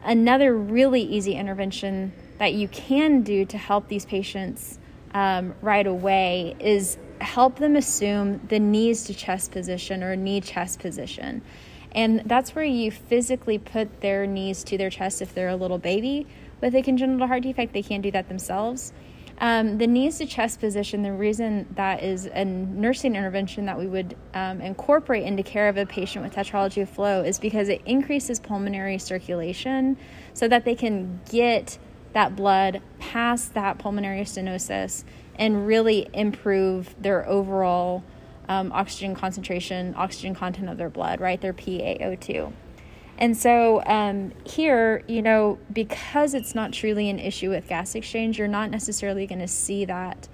Another 0.03 0.57
really 0.57 1.03
easy 1.03 1.35
intervention 1.35 2.11
that 2.39 2.55
you 2.55 2.67
can 2.67 3.21
do 3.21 3.45
to 3.45 3.57
help 3.59 3.87
these 3.87 4.05
patients 4.05 4.79
um, 5.13 5.53
right 5.61 5.85
away 5.85 6.55
is 6.59 6.97
help 7.19 7.59
them 7.59 7.75
assume 7.75 8.41
the 8.47 8.59
knees 8.59 9.03
to 9.03 9.13
chest 9.13 9.51
position 9.51 10.01
or 10.01 10.15
knee 10.15 10.41
chest 10.41 10.79
position. 10.79 11.43
And 11.91 12.23
that's 12.25 12.55
where 12.55 12.65
you 12.65 12.89
physically 12.89 13.59
put 13.59 14.01
their 14.01 14.25
knees 14.25 14.63
to 14.63 14.79
their 14.79 14.89
chest 14.89 15.21
if 15.21 15.35
they're 15.35 15.49
a 15.49 15.55
little 15.55 15.77
baby 15.77 16.25
with 16.59 16.73
a 16.73 16.81
congenital 16.81 17.27
heart 17.27 17.43
defect. 17.43 17.71
They 17.71 17.83
can't 17.83 18.01
do 18.01 18.09
that 18.11 18.27
themselves. 18.29 18.93
Um, 19.41 19.79
the 19.79 19.87
knees 19.87 20.19
to 20.19 20.27
chest 20.27 20.59
position, 20.59 21.01
the 21.01 21.11
reason 21.11 21.65
that 21.75 22.03
is 22.03 22.27
a 22.27 22.45
nursing 22.45 23.15
intervention 23.15 23.65
that 23.65 23.77
we 23.77 23.87
would 23.87 24.15
um, 24.35 24.61
incorporate 24.61 25.23
into 25.23 25.41
care 25.41 25.67
of 25.67 25.77
a 25.77 25.85
patient 25.87 26.23
with 26.23 26.35
tetralogy 26.35 26.83
of 26.83 26.89
Fallot 26.89 27.25
is 27.25 27.39
because 27.39 27.67
it 27.67 27.81
increases 27.87 28.39
pulmonary 28.39 28.99
circulation 28.99 29.97
so 30.35 30.47
that 30.47 30.63
they 30.63 30.75
can 30.75 31.21
get 31.31 31.79
that 32.13 32.35
blood 32.35 32.83
past 32.99 33.55
that 33.55 33.79
pulmonary 33.79 34.21
stenosis 34.21 35.03
and 35.37 35.65
really 35.65 36.07
improve 36.13 36.93
their 37.01 37.27
overall 37.27 38.03
um, 38.47 38.71
oxygen 38.71 39.15
concentration, 39.15 39.95
oxygen 39.97 40.35
content 40.35 40.69
of 40.69 40.77
their 40.77 40.89
blood, 40.89 41.19
right? 41.19 41.41
Their 41.41 41.53
PaO2. 41.53 42.53
And 43.17 43.37
so 43.37 43.83
um, 43.85 44.33
here, 44.45 45.03
you 45.07 45.21
know, 45.21 45.59
because 45.71 46.33
it's 46.33 46.55
not 46.55 46.73
truly 46.73 47.09
an 47.09 47.19
issue 47.19 47.49
with 47.49 47.67
gas 47.67 47.93
exchange, 47.93 48.39
you're 48.39 48.47
not 48.47 48.71
necessarily 48.71 49.27
going 49.27 49.39
to 49.39 49.47
see 49.47 49.85
that 49.85 50.27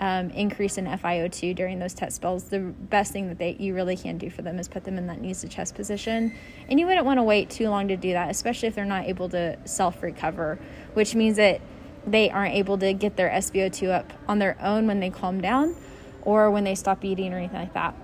um, 0.00 0.30
increase 0.30 0.76
in 0.76 0.86
FiO2 0.86 1.54
during 1.54 1.78
those 1.78 1.94
TET 1.94 2.12
spells. 2.12 2.44
The 2.44 2.58
best 2.58 3.12
thing 3.12 3.28
that 3.28 3.38
they, 3.38 3.56
you 3.58 3.74
really 3.74 3.96
can 3.96 4.18
do 4.18 4.28
for 4.28 4.42
them 4.42 4.58
is 4.58 4.68
put 4.68 4.84
them 4.84 4.98
in 4.98 5.06
that 5.06 5.20
knees 5.20 5.40
to 5.40 5.48
chest 5.48 5.74
position. 5.74 6.34
And 6.68 6.78
you 6.78 6.86
wouldn't 6.86 7.06
want 7.06 7.18
to 7.18 7.22
wait 7.22 7.48
too 7.50 7.68
long 7.68 7.88
to 7.88 7.96
do 7.96 8.12
that, 8.12 8.30
especially 8.30 8.68
if 8.68 8.74
they're 8.74 8.84
not 8.84 9.06
able 9.06 9.28
to 9.30 9.56
self 9.64 10.02
recover, 10.02 10.58
which 10.94 11.14
means 11.14 11.36
that 11.36 11.60
they 12.06 12.28
aren't 12.30 12.54
able 12.54 12.76
to 12.78 12.92
get 12.92 13.16
their 13.16 13.30
SpO2 13.30 13.90
up 13.90 14.12
on 14.28 14.38
their 14.38 14.56
own 14.60 14.86
when 14.86 15.00
they 15.00 15.10
calm 15.10 15.40
down 15.40 15.74
or 16.22 16.50
when 16.50 16.64
they 16.64 16.74
stop 16.74 17.04
eating 17.04 17.32
or 17.32 17.38
anything 17.38 17.60
like 17.60 17.74
that. 17.74 17.94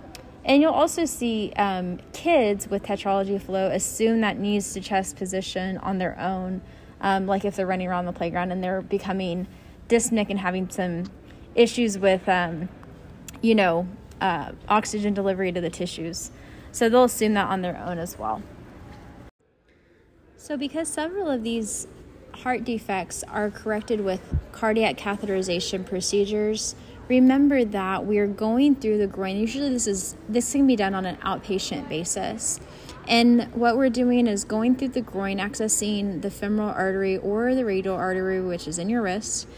And 0.45 0.63
you'll 0.63 0.73
also 0.73 1.05
see 1.05 1.53
um, 1.57 1.99
kids 2.13 2.69
with 2.69 2.83
tetralogy 2.83 3.41
Fallot 3.41 3.73
assume 3.73 4.21
that 4.23 4.39
knees 4.39 4.73
to 4.73 4.81
chest 4.81 5.17
position 5.17 5.79
on 5.79 5.99
their 5.99 6.19
own, 6.19 6.63
um, 7.01 7.27
like 7.27 7.45
if 7.45 7.57
they're 7.57 7.67
running 7.67 7.89
around 7.89 8.07
the 8.07 8.13
playground 8.13 8.51
and 8.51 8.65
they're 8.65 8.81
becoming 8.81 9.47
dyspneic 9.89 10.31
and 10.31 10.41
having 10.41 10.69
some 10.71 11.05
issues 11.55 11.99
with, 11.99 12.29
um, 12.29 12.69
you 13.43 13.55
know, 13.55 13.87
uh, 14.21 14.53
oxygen 14.69 15.13
delivery 15.13 15.53
to 15.53 15.61
the 15.61 15.71
tissues. 15.71 16.31
So 16.73 16.89
they'll 16.89 17.05
assume 17.05 17.35
that 17.35 17.49
on 17.49 17.63
their 17.63 17.77
own 17.77 17.99
as 17.99 18.19
well. 18.19 18.43
So, 20.37 20.57
because 20.57 20.89
several 20.89 21.29
of 21.29 21.43
these 21.43 21.87
heart 22.33 22.65
defects 22.65 23.23
are 23.25 23.51
corrected 23.51 24.01
with 24.01 24.21
cardiac 24.53 24.97
catheterization 24.97 25.85
procedures, 25.85 26.75
remember 27.11 27.65
that 27.65 28.07
we 28.07 28.19
are 28.19 28.27
going 28.29 28.77
through 28.77 28.99
the 28.99 29.09
groin. 29.09 29.37
Usually, 29.37 29.69
this 29.69 29.87
is 29.87 30.17
this 30.29 30.53
can 30.53 30.67
be 30.67 30.77
done 30.77 30.95
on 30.95 31.05
an 31.05 31.17
outpatient 31.17 31.89
basis. 31.89 32.61
And 33.09 33.53
what 33.53 33.77
we're 33.77 33.91
doing 33.91 34.29
is 34.29 34.45
going 34.45 34.77
through 34.77 34.91
the 34.91 35.01
groin, 35.01 35.39
accessing 35.39 36.23
the 36.23 36.31
femoral 36.31 36.69
artery 36.69 37.19
or 37.19 37.55
the 37.57 37.65
radial 37.65 37.97
artery, 37.97 38.41
which 38.41 38.69
is 38.69 38.79
in 38.79 38.89
your 38.89 39.03
wrist. 39.03 39.49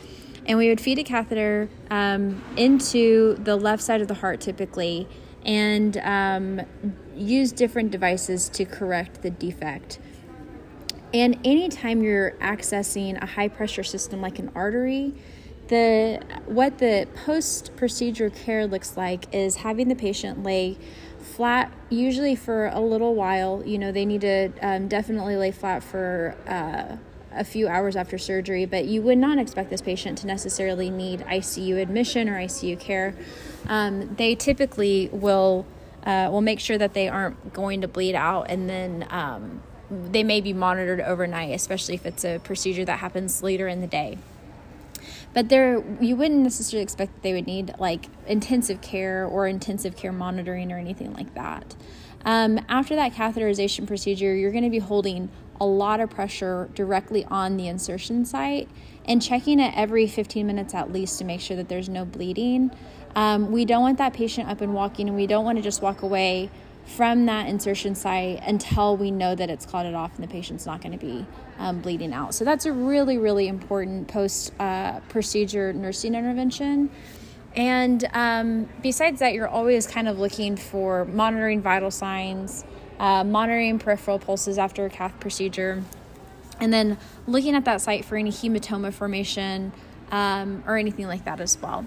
And 0.46 0.58
we 0.58 0.68
would 0.70 0.80
feed 0.80 0.98
a 0.98 1.04
catheter 1.04 1.68
um, 1.90 2.42
into 2.56 3.34
the 3.34 3.54
left 3.54 3.82
side 3.82 4.00
of 4.00 4.08
the 4.08 4.14
heart 4.14 4.40
typically 4.40 5.06
and 5.44 5.98
um, 5.98 6.62
use 7.14 7.52
different 7.52 7.90
devices 7.90 8.48
to 8.48 8.64
correct 8.64 9.22
the 9.22 9.30
defect. 9.30 9.98
And 11.12 11.38
anytime 11.44 12.02
you're 12.02 12.32
accessing 12.40 13.22
a 13.22 13.26
high 13.26 13.48
pressure 13.48 13.82
system 13.82 14.22
like 14.22 14.38
an 14.38 14.50
artery, 14.54 15.14
the 15.68 16.20
what 16.46 16.78
the 16.78 17.08
post 17.24 17.74
procedure 17.76 18.30
care 18.30 18.66
looks 18.66 18.96
like 18.96 19.32
is 19.32 19.56
having 19.56 19.88
the 19.88 19.94
patient 19.94 20.42
lay 20.42 20.76
flat 21.18 21.72
usually 21.88 22.34
for 22.36 22.66
a 22.66 22.80
little 22.80 23.14
while. 23.14 23.62
You 23.64 23.78
know 23.78 23.92
they 23.92 24.04
need 24.04 24.22
to 24.22 24.50
um, 24.60 24.88
definitely 24.88 25.36
lay 25.36 25.50
flat 25.50 25.82
for 25.82 26.36
uh, 26.46 26.96
a 27.34 27.44
few 27.44 27.66
hours 27.66 27.96
after 27.96 28.18
surgery 28.18 28.66
but 28.66 28.84
you 28.84 29.00
would 29.00 29.16
not 29.16 29.38
expect 29.38 29.70
this 29.70 29.80
patient 29.80 30.18
to 30.18 30.26
necessarily 30.26 30.90
need 30.90 31.20
icu 31.20 31.80
admission 31.80 32.28
or 32.28 32.38
icu 32.38 32.78
care. 32.78 33.14
Um, 33.66 34.14
they 34.16 34.34
typically 34.34 35.08
will 35.12 35.64
uh, 36.04 36.28
will 36.30 36.40
make 36.40 36.60
sure 36.60 36.76
that 36.76 36.94
they 36.94 37.08
aren't 37.08 37.52
going 37.52 37.80
to 37.80 37.88
bleed 37.88 38.14
out 38.14 38.50
and 38.50 38.68
then 38.68 39.06
um, 39.10 39.62
they 39.90 40.24
may 40.24 40.40
be 40.40 40.52
monitored 40.52 41.00
overnight 41.00 41.54
especially 41.54 41.94
if 41.94 42.04
it's 42.04 42.24
a 42.24 42.38
procedure 42.40 42.84
that 42.84 42.98
happens 42.98 43.42
later 43.42 43.68
in 43.68 43.80
the 43.80 43.86
day 43.86 44.18
but 45.34 45.48
there 45.48 45.82
you 46.00 46.16
wouldn't 46.16 46.40
necessarily 46.40 46.82
expect 46.82 47.14
that 47.14 47.22
they 47.22 47.32
would 47.32 47.46
need 47.46 47.74
like 47.78 48.06
intensive 48.26 48.80
care 48.80 49.24
or 49.24 49.46
intensive 49.46 49.96
care 49.96 50.12
monitoring 50.12 50.72
or 50.72 50.78
anything 50.78 51.12
like 51.14 51.34
that. 51.34 51.74
Um, 52.24 52.60
after 52.68 52.94
that 52.94 53.12
catheterization 53.14 53.86
procedure 53.86 54.34
you're 54.34 54.52
going 54.52 54.64
to 54.64 54.70
be 54.70 54.78
holding 54.78 55.28
a 55.60 55.66
lot 55.66 56.00
of 56.00 56.10
pressure 56.10 56.68
directly 56.74 57.24
on 57.26 57.56
the 57.56 57.68
insertion 57.68 58.24
site 58.24 58.68
and 59.04 59.20
checking 59.20 59.60
it 59.60 59.72
every 59.76 60.06
15 60.06 60.46
minutes 60.46 60.74
at 60.74 60.92
least 60.92 61.18
to 61.18 61.24
make 61.24 61.40
sure 61.40 61.56
that 61.56 61.68
there's 61.68 61.88
no 61.88 62.04
bleeding. 62.04 62.70
Um, 63.14 63.52
we 63.52 63.64
don't 63.64 63.82
want 63.82 63.98
that 63.98 64.12
patient 64.12 64.48
up 64.48 64.60
and 64.60 64.74
walking 64.74 65.08
and 65.08 65.16
we 65.16 65.26
don't 65.26 65.44
want 65.44 65.58
to 65.58 65.62
just 65.62 65.82
walk 65.82 66.02
away 66.02 66.50
from 66.84 67.26
that 67.26 67.48
insertion 67.48 67.94
site 67.94 68.42
until 68.46 68.96
we 68.96 69.10
know 69.10 69.34
that 69.34 69.48
it's 69.48 69.64
clotted 69.64 69.94
off 69.94 70.14
and 70.16 70.24
the 70.24 70.28
patient's 70.28 70.66
not 70.66 70.80
going 70.82 70.92
to 70.92 71.04
be 71.04 71.26
um, 71.58 71.80
bleeding 71.80 72.12
out. 72.12 72.34
So 72.34 72.44
that's 72.44 72.66
a 72.66 72.72
really, 72.72 73.18
really 73.18 73.48
important 73.48 74.08
post 74.08 74.52
uh, 74.58 75.00
procedure 75.08 75.72
nursing 75.72 76.14
intervention. 76.14 76.90
And 77.54 78.08
um, 78.12 78.68
besides 78.82 79.20
that, 79.20 79.34
you're 79.34 79.48
always 79.48 79.86
kind 79.86 80.08
of 80.08 80.18
looking 80.18 80.56
for 80.56 81.04
monitoring 81.04 81.60
vital 81.60 81.90
signs, 81.90 82.64
uh, 82.98 83.24
monitoring 83.24 83.78
peripheral 83.78 84.18
pulses 84.18 84.58
after 84.58 84.86
a 84.86 84.90
cath 84.90 85.18
procedure, 85.20 85.82
and 86.60 86.72
then 86.72 86.98
looking 87.26 87.54
at 87.54 87.64
that 87.64 87.80
site 87.80 88.04
for 88.04 88.16
any 88.16 88.30
hematoma 88.30 88.92
formation 88.92 89.72
um, 90.10 90.62
or 90.66 90.76
anything 90.76 91.06
like 91.06 91.24
that 91.24 91.40
as 91.40 91.60
well. 91.60 91.86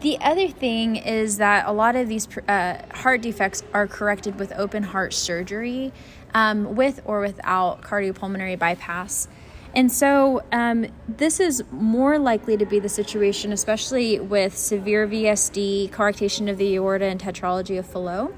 The 0.00 0.18
other 0.22 0.48
thing 0.48 0.96
is 0.96 1.36
that 1.36 1.66
a 1.66 1.72
lot 1.72 1.94
of 1.94 2.08
these 2.08 2.26
uh, 2.48 2.78
heart 2.94 3.20
defects 3.20 3.62
are 3.74 3.86
corrected 3.86 4.38
with 4.38 4.50
open 4.56 4.82
heart 4.82 5.12
surgery, 5.12 5.92
um, 6.32 6.74
with 6.74 7.02
or 7.04 7.20
without 7.20 7.82
cardiopulmonary 7.82 8.58
bypass. 8.58 9.28
And 9.74 9.92
so, 9.92 10.42
um, 10.52 10.86
this 11.06 11.38
is 11.38 11.62
more 11.70 12.18
likely 12.18 12.56
to 12.56 12.64
be 12.64 12.80
the 12.80 12.88
situation, 12.88 13.52
especially 13.52 14.18
with 14.18 14.56
severe 14.56 15.06
VSD, 15.06 15.90
coarctation 15.90 16.50
of 16.50 16.56
the 16.56 16.76
aorta, 16.76 17.04
and 17.04 17.20
tetralogy 17.20 17.78
of 17.78 17.86
Fallot. 17.86 18.32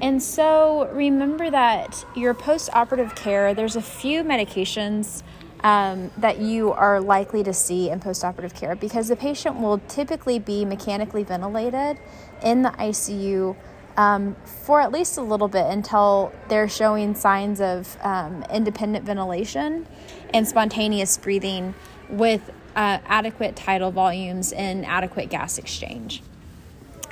And 0.00 0.22
so, 0.22 0.90
remember 0.92 1.48
that 1.48 2.04
your 2.16 2.34
post 2.34 2.70
operative 2.72 3.14
care, 3.14 3.54
there's 3.54 3.76
a 3.76 3.82
few 3.82 4.24
medications 4.24 5.22
um, 5.60 6.10
that 6.18 6.38
you 6.38 6.72
are 6.72 7.00
likely 7.00 7.42
to 7.42 7.52
see 7.52 7.90
in 7.90 8.00
postoperative 8.00 8.54
care 8.54 8.76
because 8.76 9.08
the 9.08 9.16
patient 9.16 9.60
will 9.60 9.78
typically 9.88 10.38
be 10.38 10.64
mechanically 10.64 11.24
ventilated 11.24 11.98
in 12.42 12.62
the 12.62 12.70
ICU 12.70 13.56
um, 13.96 14.36
for 14.44 14.80
at 14.80 14.92
least 14.92 15.18
a 15.18 15.22
little 15.22 15.48
bit 15.48 15.66
until 15.66 16.32
they're 16.48 16.68
showing 16.68 17.14
signs 17.16 17.60
of 17.60 17.96
um, 18.02 18.44
independent 18.52 19.04
ventilation 19.04 19.86
and 20.32 20.46
spontaneous 20.46 21.18
breathing 21.18 21.74
with 22.08 22.50
uh, 22.76 22.98
adequate 23.06 23.56
tidal 23.56 23.90
volumes 23.90 24.52
and 24.52 24.86
adequate 24.86 25.28
gas 25.30 25.58
exchange. 25.58 26.22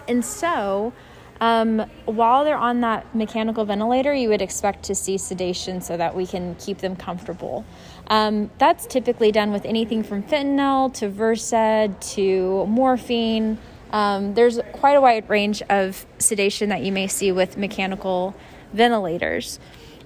And 0.07 0.25
so, 0.25 0.93
um, 1.41 1.81
while 2.07 2.45
they're 2.45 2.57
on 2.57 2.81
that 2.81 3.15
mechanical 3.15 3.65
ventilator, 3.65 4.15
you 4.15 4.29
would 4.29 4.41
expect 4.41 4.85
to 4.85 4.95
see 4.95 5.19
sedation 5.19 5.81
so 5.81 5.97
that 5.97 6.15
we 6.15 6.27
can 6.27 6.55
keep 6.55 6.79
them 6.79 6.97
comfortable. 6.97 7.65
Um, 8.09 8.51
that's 8.59 8.87
typically 8.87 9.33
done 9.33 9.53
with 9.53 9.65
anything 9.65 10.03
from 10.03 10.23
fentanyl 10.23 10.93
to 10.95 11.09
Versed 11.09 12.01
to 12.15 12.67
morphine. 12.67 13.59
Um, 13.91 14.35
there's 14.35 14.61
quite 14.73 14.97
a 14.97 15.01
wide 15.01 15.29
range 15.29 15.63
of 15.69 16.07
sedation 16.19 16.69
that 16.71 16.83
you 16.83 16.93
may 16.93 17.07
see 17.07 17.33
with 17.33 17.57
mechanical 17.57 18.35
ventilators. 18.73 19.59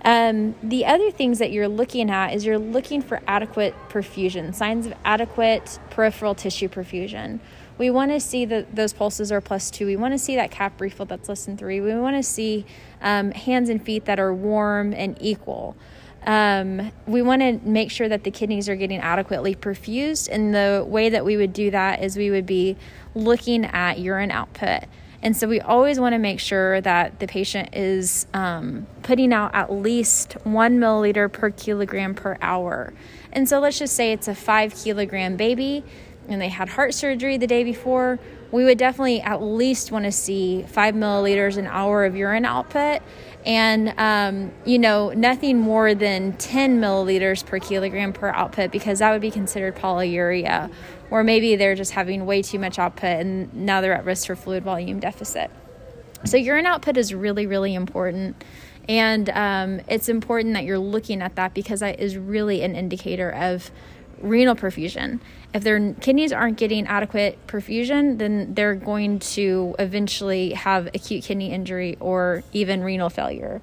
Um, 0.02 0.54
the 0.62 0.86
other 0.86 1.10
things 1.10 1.38
that 1.40 1.52
you're 1.52 1.68
looking 1.68 2.10
at 2.10 2.32
is 2.34 2.46
you're 2.46 2.58
looking 2.58 3.02
for 3.02 3.20
adequate 3.26 3.74
perfusion, 3.90 4.54
signs 4.54 4.86
of 4.86 4.94
adequate 5.04 5.78
peripheral 5.90 6.34
tissue 6.34 6.68
perfusion. 6.68 7.40
We 7.76 7.90
want 7.90 8.10
to 8.12 8.20
see 8.20 8.44
that 8.46 8.74
those 8.74 8.92
pulses 8.92 9.30
are 9.32 9.40
plus 9.40 9.70
two. 9.70 9.86
We 9.86 9.96
want 9.96 10.12
to 10.14 10.18
see 10.18 10.36
that 10.36 10.50
cap 10.50 10.80
refill 10.80 11.06
that's 11.06 11.28
less 11.28 11.44
than 11.44 11.56
three. 11.56 11.80
We 11.80 11.94
want 11.94 12.16
to 12.16 12.22
see 12.22 12.64
um, 13.02 13.30
hands 13.32 13.68
and 13.68 13.82
feet 13.82 14.06
that 14.06 14.18
are 14.18 14.32
warm 14.32 14.92
and 14.94 15.16
equal. 15.20 15.76
Um, 16.26 16.92
we 17.06 17.22
want 17.22 17.42
to 17.42 17.58
make 17.68 17.90
sure 17.90 18.08
that 18.08 18.24
the 18.24 18.30
kidneys 18.30 18.68
are 18.68 18.76
getting 18.76 19.00
adequately 19.00 19.54
perfused. 19.54 20.28
And 20.30 20.54
the 20.54 20.84
way 20.86 21.08
that 21.08 21.24
we 21.24 21.36
would 21.36 21.52
do 21.52 21.70
that 21.70 22.02
is 22.02 22.16
we 22.16 22.30
would 22.30 22.46
be 22.46 22.76
looking 23.14 23.64
at 23.64 23.98
urine 23.98 24.30
output. 24.30 24.84
And 25.22 25.36
so 25.36 25.46
we 25.46 25.60
always 25.60 26.00
want 26.00 26.14
to 26.14 26.18
make 26.18 26.40
sure 26.40 26.80
that 26.80 27.20
the 27.20 27.26
patient 27.26 27.74
is 27.74 28.26
um, 28.32 28.86
putting 29.02 29.32
out 29.32 29.54
at 29.54 29.70
least 29.70 30.34
one 30.44 30.78
milliliter 30.78 31.30
per 31.30 31.50
kilogram 31.50 32.14
per 32.14 32.38
hour. 32.40 32.94
And 33.32 33.48
so 33.48 33.60
let's 33.60 33.78
just 33.78 33.94
say 33.94 34.12
it's 34.12 34.28
a 34.28 34.34
five 34.34 34.74
kilogram 34.74 35.36
baby 35.36 35.84
and 36.28 36.40
they 36.40 36.48
had 36.48 36.70
heart 36.70 36.94
surgery 36.94 37.36
the 37.36 37.46
day 37.46 37.64
before, 37.64 38.18
we 38.52 38.64
would 38.64 38.78
definitely 38.78 39.20
at 39.20 39.42
least 39.42 39.92
want 39.92 40.04
to 40.04 40.12
see 40.12 40.62
five 40.62 40.94
milliliters 40.94 41.56
an 41.56 41.66
hour 41.66 42.04
of 42.04 42.16
urine 42.16 42.44
output 42.44 43.02
and 43.46 43.94
um, 43.98 44.52
you 44.64 44.78
know 44.78 45.10
nothing 45.10 45.58
more 45.58 45.94
than 45.94 46.32
10 46.34 46.80
milliliters 46.80 47.44
per 47.44 47.58
kilogram 47.58 48.12
per 48.12 48.28
output 48.28 48.70
because 48.70 48.98
that 48.98 49.10
would 49.12 49.20
be 49.20 49.30
considered 49.30 49.74
polyuria 49.76 50.70
or 51.10 51.24
maybe 51.24 51.56
they're 51.56 51.74
just 51.74 51.92
having 51.92 52.26
way 52.26 52.42
too 52.42 52.58
much 52.58 52.78
output 52.78 53.20
and 53.20 53.52
now 53.54 53.80
they're 53.80 53.94
at 53.94 54.04
risk 54.04 54.26
for 54.26 54.36
fluid 54.36 54.62
volume 54.62 55.00
deficit 55.00 55.50
so 56.24 56.36
urine 56.36 56.66
output 56.66 56.96
is 56.96 57.14
really 57.14 57.46
really 57.46 57.74
important 57.74 58.44
and 58.88 59.30
um, 59.30 59.80
it's 59.88 60.08
important 60.08 60.54
that 60.54 60.64
you're 60.64 60.78
looking 60.78 61.22
at 61.22 61.36
that 61.36 61.54
because 61.54 61.80
that 61.80 62.00
is 62.00 62.16
really 62.16 62.62
an 62.62 62.74
indicator 62.74 63.30
of 63.30 63.70
renal 64.20 64.54
perfusion. 64.54 65.20
If 65.52 65.64
their 65.64 65.94
kidneys 65.94 66.32
aren't 66.32 66.58
getting 66.58 66.86
adequate 66.86 67.44
perfusion, 67.46 68.18
then 68.18 68.54
they're 68.54 68.76
going 68.76 69.18
to 69.18 69.74
eventually 69.78 70.52
have 70.52 70.86
acute 70.88 71.24
kidney 71.24 71.50
injury 71.50 71.96
or 71.98 72.44
even 72.52 72.84
renal 72.84 73.10
failure. 73.10 73.60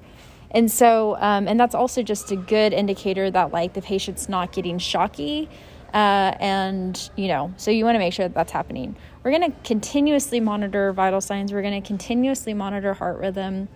And 0.50 0.70
so, 0.70 1.16
um, 1.16 1.48
and 1.48 1.58
that's 1.58 1.74
also 1.74 2.02
just 2.02 2.30
a 2.30 2.36
good 2.36 2.72
indicator 2.72 3.30
that 3.30 3.52
like 3.52 3.72
the 3.74 3.82
patient's 3.82 4.28
not 4.28 4.52
getting 4.52 4.78
shocky. 4.78 5.48
Uh, 5.92 6.36
and, 6.38 7.10
you 7.16 7.28
know, 7.28 7.52
so 7.56 7.70
you 7.70 7.84
want 7.84 7.94
to 7.94 7.98
make 7.98 8.12
sure 8.12 8.28
that 8.28 8.34
that's 8.34 8.52
happening. 8.52 8.94
We're 9.22 9.30
going 9.30 9.50
to 9.50 9.58
continuously 9.64 10.40
monitor 10.40 10.92
vital 10.92 11.20
signs, 11.20 11.52
we're 11.52 11.62
going 11.62 11.80
to 11.80 11.86
continuously 11.86 12.54
monitor 12.54 12.94
heart 12.94 13.18
rhythm. 13.18 13.68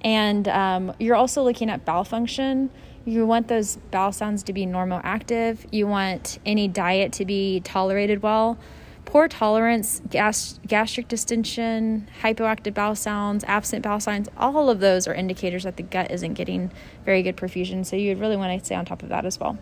And 0.00 0.46
um, 0.48 0.94
you're 0.98 1.16
also 1.16 1.42
looking 1.42 1.68
at 1.70 1.84
bowel 1.84 2.04
function. 2.04 2.70
You 3.08 3.24
want 3.24 3.48
those 3.48 3.76
bowel 3.90 4.12
sounds 4.12 4.42
to 4.42 4.52
be 4.52 4.66
normal 4.66 5.00
active. 5.02 5.66
You 5.72 5.86
want 5.86 6.38
any 6.44 6.68
diet 6.68 7.10
to 7.14 7.24
be 7.24 7.60
tolerated 7.60 8.22
well. 8.22 8.58
Poor 9.06 9.28
tolerance, 9.28 10.02
gas, 10.10 10.60
gastric 10.66 11.08
distension, 11.08 12.06
hypoactive 12.20 12.74
bowel 12.74 12.94
sounds, 12.94 13.44
absent 13.44 13.82
bowel 13.82 13.98
signs, 13.98 14.28
all 14.36 14.68
of 14.68 14.80
those 14.80 15.08
are 15.08 15.14
indicators 15.14 15.64
that 15.64 15.78
the 15.78 15.82
gut 15.82 16.10
isn't 16.10 16.34
getting 16.34 16.70
very 17.06 17.22
good 17.22 17.34
perfusion. 17.34 17.86
So 17.86 17.96
you 17.96 18.10
would 18.10 18.20
really 18.20 18.36
want 18.36 18.58
to 18.58 18.62
stay 18.62 18.74
on 18.74 18.84
top 18.84 19.02
of 19.02 19.08
that 19.08 19.24
as 19.24 19.40
well. 19.40 19.56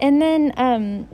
And 0.00 0.22
then 0.22 0.54
um, 0.56 1.08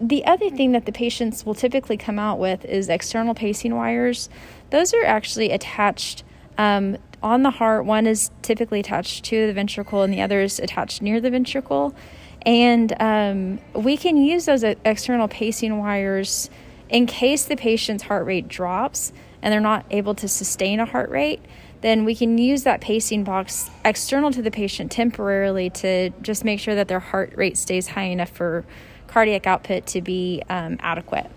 the 0.00 0.24
other 0.24 0.50
thing 0.50 0.72
that 0.72 0.86
the 0.86 0.92
patients 0.92 1.46
will 1.46 1.54
typically 1.54 1.96
come 1.96 2.18
out 2.18 2.40
with 2.40 2.64
is 2.64 2.88
external 2.88 3.32
pacing 3.32 3.76
wires. 3.76 4.28
Those 4.70 4.92
are 4.92 5.04
actually 5.04 5.52
attached 5.52 6.24
um, 6.58 6.98
on 7.22 7.42
the 7.42 7.50
heart. 7.50 7.86
One 7.86 8.06
is 8.06 8.30
typically 8.42 8.80
attached 8.80 9.24
to 9.26 9.46
the 9.46 9.52
ventricle, 9.52 10.02
and 10.02 10.12
the 10.12 10.20
other 10.20 10.40
is 10.40 10.58
attached 10.58 11.00
near 11.00 11.20
the 11.20 11.30
ventricle. 11.30 11.94
And 12.42 12.94
um, 13.00 13.60
we 13.74 13.96
can 13.96 14.16
use 14.16 14.44
those 14.44 14.62
external 14.62 15.28
pacing 15.28 15.78
wires 15.78 16.50
in 16.88 17.06
case 17.06 17.44
the 17.44 17.56
patient's 17.56 18.04
heart 18.04 18.26
rate 18.26 18.48
drops 18.48 19.12
and 19.42 19.52
they're 19.52 19.60
not 19.60 19.84
able 19.90 20.14
to 20.14 20.28
sustain 20.28 20.80
a 20.80 20.86
heart 20.86 21.10
rate. 21.10 21.40
Then 21.80 22.04
we 22.04 22.14
can 22.14 22.38
use 22.38 22.64
that 22.64 22.80
pacing 22.80 23.24
box 23.24 23.70
external 23.84 24.32
to 24.32 24.42
the 24.42 24.50
patient 24.50 24.90
temporarily 24.90 25.70
to 25.70 26.10
just 26.22 26.44
make 26.44 26.58
sure 26.58 26.74
that 26.74 26.88
their 26.88 27.00
heart 27.00 27.34
rate 27.36 27.56
stays 27.56 27.88
high 27.88 28.04
enough 28.04 28.30
for 28.30 28.64
cardiac 29.06 29.46
output 29.46 29.86
to 29.86 30.02
be 30.02 30.42
um, 30.48 30.76
adequate. 30.80 31.30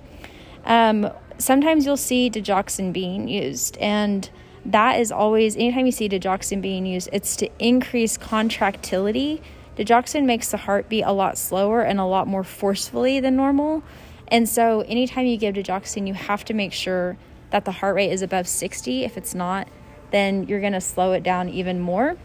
Um, 0.66 1.12
sometimes 1.38 1.86
you'll 1.86 1.98
see 1.98 2.30
digoxin 2.30 2.92
being 2.92 3.28
used, 3.28 3.78
and 3.78 4.30
that 4.66 5.00
is 5.00 5.12
always, 5.12 5.56
anytime 5.56 5.86
you 5.86 5.92
see 5.92 6.08
digoxin 6.08 6.62
being 6.62 6.86
used, 6.86 7.10
it's 7.12 7.36
to 7.38 7.50
increase 7.60 8.18
contractility. 8.18 9.42
Digoxin 9.76 10.26
makes 10.26 10.52
the 10.52 10.58
heart 10.58 10.88
beat 10.90 11.04
a 11.04 11.12
lot 11.12 11.38
slower 11.38 11.82
and 11.82 12.00
a 12.00 12.06
lot 12.06 12.28
more 12.28 12.44
forcefully 12.44 13.20
than 13.20 13.36
normal. 13.36 13.84
And 14.28 14.48
so, 14.48 14.82
anytime 14.82 15.26
you 15.26 15.38
give 15.38 15.56
digoxin, 15.56 16.08
you 16.08 16.14
have 16.14 16.46
to 16.46 16.54
make 16.54 16.74
sure 16.74 17.18
that 17.50 17.66
the 17.66 17.72
heart 17.72 17.96
rate 17.96 18.12
is 18.12 18.22
above 18.22 18.48
60. 18.48 19.04
If 19.04 19.18
it's 19.18 19.34
not, 19.34 19.68
then 20.12 20.48
you're 20.48 20.62
going 20.62 20.74
to 20.74 20.82
slow 20.82 21.14
it 21.14 21.24
down 21.24 21.50
even 21.50 21.80
more. 21.80 22.18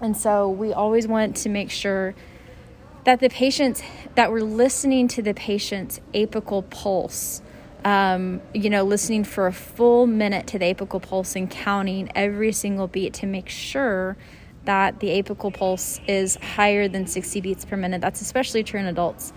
And 0.00 0.16
so, 0.16 0.48
we 0.48 0.72
always 0.72 1.06
want 1.06 1.36
to 1.36 1.48
make 1.48 1.70
sure 1.70 2.14
that 3.04 3.20
the 3.20 3.28
patients, 3.28 3.82
that 4.14 4.32
we're 4.32 4.40
listening 4.40 5.08
to 5.08 5.22
the 5.22 5.34
patient's 5.34 6.00
apical 6.14 6.68
pulse 6.68 7.42
um, 7.84 8.40
you 8.54 8.70
know, 8.70 8.84
listening 8.84 9.24
for 9.24 9.46
a 9.46 9.52
full 9.52 10.06
minute 10.06 10.46
to 10.48 10.58
the 10.58 10.74
apical 10.74 11.00
pulse 11.00 11.36
and 11.36 11.50
counting 11.50 12.10
every 12.14 12.52
single 12.52 12.88
beat 12.88 13.14
to 13.14 13.26
make 13.26 13.48
sure 13.48 14.16
that 14.64 15.00
the 15.00 15.08
apical 15.08 15.52
pulse 15.52 16.00
is 16.06 16.36
higher 16.36 16.88
than 16.88 17.06
60 17.06 17.40
beats 17.40 17.64
per 17.64 17.76
minute. 17.76 18.00
That's 18.00 18.20
especially 18.20 18.62
true 18.62 18.80
in 18.80 18.86
adults. 18.86 19.32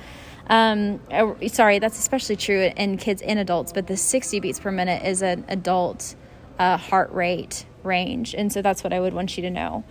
Um, 0.47 0.99
uh, 1.10 1.34
sorry, 1.47 1.79
that's 1.79 1.97
especially 1.97 2.36
true 2.36 2.71
in 2.75 2.97
kids 2.97 3.21
and 3.21 3.39
adults, 3.39 3.71
but 3.71 3.88
the 3.88 3.95
60 3.95 4.39
beats 4.41 4.60
per 4.60 4.71
minute 4.71 5.06
is 5.06 5.21
an 5.21 5.45
adult 5.47 6.15
uh, 6.60 6.77
heart 6.77 7.12
rate 7.12 7.65
range. 7.84 8.36
And 8.36 8.51
so 8.51 8.62
that's 8.62 8.84
what 8.84 8.91
I 8.91 8.99
would 8.99 9.13
want 9.13 9.38
you 9.38 9.43
to 9.43 9.49
know. 9.49 9.84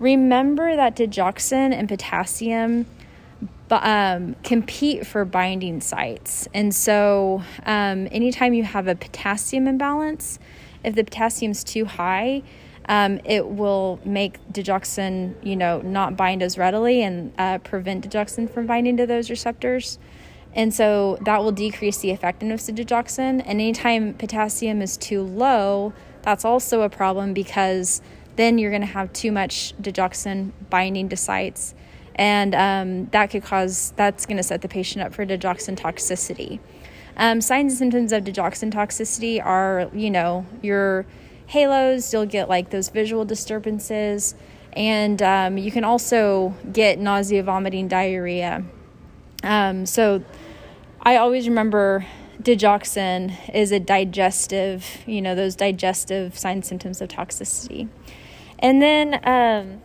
Remember 0.00 0.74
that 0.74 0.96
digoxin 0.96 1.72
and 1.72 1.88
potassium 1.88 2.86
um, 3.70 4.36
compete 4.42 5.06
for 5.06 5.24
binding 5.24 5.80
sites. 5.80 6.48
And 6.52 6.74
so, 6.74 7.42
um, 7.64 8.08
anytime 8.12 8.54
you 8.54 8.64
have 8.64 8.88
a 8.88 8.94
potassium 8.94 9.66
imbalance, 9.66 10.38
if 10.84 10.94
the 10.94 11.04
potassium's 11.04 11.64
too 11.64 11.84
high, 11.86 12.42
um, 12.88 13.20
it 13.24 13.48
will 13.48 13.98
make 14.04 14.38
digoxin, 14.52 15.34
you 15.42 15.56
know, 15.56 15.80
not 15.80 16.16
bind 16.16 16.42
as 16.42 16.58
readily 16.58 17.02
and 17.02 17.32
uh, 17.38 17.58
prevent 17.58 18.08
digoxin 18.08 18.50
from 18.50 18.66
binding 18.66 18.96
to 18.98 19.06
those 19.06 19.30
receptors. 19.30 19.98
And 20.52 20.72
so 20.72 21.18
that 21.22 21.42
will 21.42 21.52
decrease 21.52 21.98
the 21.98 22.10
effectiveness 22.10 22.68
of 22.68 22.76
digoxin. 22.76 23.40
And 23.40 23.48
anytime 23.48 24.14
potassium 24.14 24.82
is 24.82 24.96
too 24.96 25.22
low, 25.22 25.94
that's 26.22 26.44
also 26.44 26.82
a 26.82 26.90
problem 26.90 27.32
because 27.32 28.02
then 28.36 28.58
you're 28.58 28.70
going 28.70 28.82
to 28.82 28.86
have 28.86 29.12
too 29.12 29.32
much 29.32 29.74
digoxin 29.80 30.52
binding 30.68 31.08
to 31.08 31.16
sites 31.16 31.74
and 32.16 32.54
um, 32.54 33.06
that 33.06 33.30
could 33.30 33.42
cause 33.42 33.92
that's 33.96 34.26
going 34.26 34.36
to 34.36 34.42
set 34.42 34.62
the 34.62 34.68
patient 34.68 35.04
up 35.04 35.14
for 35.14 35.26
digoxin 35.26 35.76
toxicity. 35.76 36.60
Um, 37.16 37.40
signs 37.40 37.72
and 37.72 37.78
symptoms 37.78 38.12
of 38.12 38.24
digoxin 38.24 38.72
toxicity 38.72 39.44
are, 39.44 39.88
you 39.94 40.10
know, 40.10 40.46
your 40.62 41.06
halos, 41.46 42.12
you'll 42.12 42.26
get 42.26 42.48
like 42.48 42.70
those 42.70 42.88
visual 42.88 43.24
disturbances, 43.24 44.34
and 44.72 45.22
um, 45.22 45.58
you 45.58 45.70
can 45.70 45.84
also 45.84 46.54
get 46.72 46.98
nausea, 46.98 47.42
vomiting, 47.42 47.86
diarrhea. 47.86 48.64
Um, 49.42 49.86
so 49.86 50.24
I 51.00 51.16
always 51.16 51.48
remember 51.48 52.06
digoxin 52.42 53.32
is 53.54 53.72
a 53.72 53.78
digestive, 53.78 55.02
you 55.06 55.22
know, 55.22 55.34
those 55.34 55.54
digestive 55.54 56.36
signs 56.36 56.66
symptoms 56.66 57.00
of 57.00 57.08
toxicity. 57.08 57.88
And 58.58 58.82
then 58.82 59.20
um, 59.24 59.82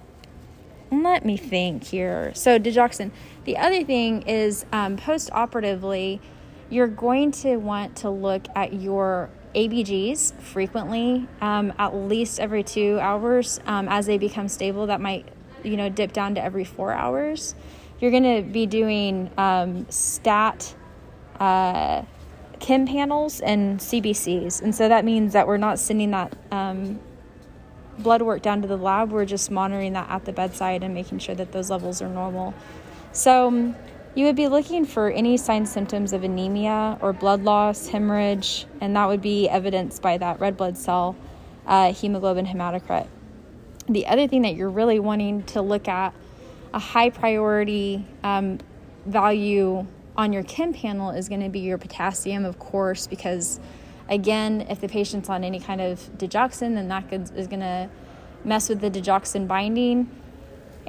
let 0.92 1.26
me 1.26 1.38
think 1.38 1.84
here. 1.84 2.32
So 2.36 2.60
digoxin. 2.60 3.12
The 3.46 3.58
other 3.58 3.84
thing 3.84 4.24
is 4.24 4.66
um, 4.72 4.98
post 4.98 5.30
operatively, 5.32 6.22
you're 6.70 6.88
going 6.88 7.32
to 7.32 7.58
want 7.58 7.98
to 7.98 8.10
look 8.10 8.46
at 8.56 8.74
your 8.74 9.30
ABGs 9.56 10.40
frequently, 10.42 11.28
um, 11.42 11.74
at 11.78 11.96
least 11.96 12.40
every 12.40 12.64
two 12.64 13.00
hours. 13.00 13.60
Um, 13.66 13.88
as 13.88 14.06
they 14.06 14.18
become 14.18 14.48
stable, 14.48 14.88
that 14.88 15.02
might, 15.02 15.28
you 15.64 15.78
know, 15.78 15.90
dip 15.90 16.14
down 16.14 16.36
to 16.36 16.44
every 16.44 16.64
four 16.64 16.94
hours. 16.94 17.56
You're 18.00 18.12
going 18.12 18.44
to 18.44 18.50
be 18.50 18.66
doing 18.66 19.30
um, 19.38 19.90
stat 19.90 20.76
uh, 21.40 22.04
chem 22.60 22.86
panels 22.86 23.42
and 23.42 23.80
CBCs, 23.80 24.62
and 24.62 24.74
so 24.74 24.88
that 24.88 25.04
means 25.04 25.34
that 25.34 25.48
we're 25.48 25.58
not 25.58 25.80
sending 25.80 26.12
that 26.12 26.34
um, 26.52 27.00
blood 28.02 28.22
work 28.22 28.42
down 28.42 28.62
to 28.62 28.68
the 28.68 28.78
lab. 28.78 29.12
We're 29.12 29.26
just 29.26 29.52
monitoring 29.52 29.94
that 29.94 30.10
at 30.10 30.26
the 30.26 30.34
bedside 30.34 30.84
and 30.84 30.94
making 30.94 31.20
sure 31.20 31.36
that 31.36 31.52
those 31.52 31.70
levels 31.70 32.02
are 32.02 32.10
normal. 32.10 32.54
So 33.12 33.74
you 34.16 34.26
would 34.26 34.36
be 34.36 34.48
looking 34.48 34.86
for 34.86 35.10
any 35.10 35.38
signs 35.38 35.72
symptoms 35.72 36.14
of 36.14 36.24
anemia 36.24 36.98
or 37.02 37.14
blood 37.14 37.44
loss, 37.44 37.88
hemorrhage, 37.88 38.66
and 38.82 38.96
that 38.96 39.08
would 39.08 39.22
be 39.22 39.48
evidenced 39.48 40.02
by 40.02 40.18
that 40.18 40.40
red 40.40 40.58
blood 40.58 40.78
cell 40.78 41.16
uh, 41.68 41.94
hemoglobin 41.94 42.46
hematocrit. 42.46 43.08
The 43.88 44.08
other 44.08 44.28
thing 44.28 44.42
that 44.44 44.56
you're 44.56 44.70
really 44.70 45.00
wanting 45.00 45.44
to 45.44 45.62
look 45.62 45.88
at 45.88 46.14
a 46.74 46.80
high 46.80 47.10
priority 47.10 48.06
um, 48.24 48.60
value 49.06 49.86
on 50.16 50.34
your 50.34 50.44
chem 50.44 50.74
panel 50.74 51.12
is 51.12 51.30
going 51.30 51.42
to 51.42 51.50
be 51.50 51.60
your 51.60 51.78
potassium, 51.78 52.46
of 52.46 52.60
course, 52.60 53.08
because 53.08 53.60
again, 54.10 54.66
if 54.70 54.82
the 54.82 54.90
patient's 54.90 55.30
on 55.30 55.44
any 55.44 55.60
kind 55.60 55.80
of 55.80 56.00
digoxin, 56.18 56.76
then 56.76 56.90
that 56.90 57.12
is 57.14 57.48
going 57.48 57.62
to 57.62 57.90
mess 58.44 58.68
with 58.68 58.82
the 58.82 58.92
digoxin 58.92 59.48
binding 59.48 60.10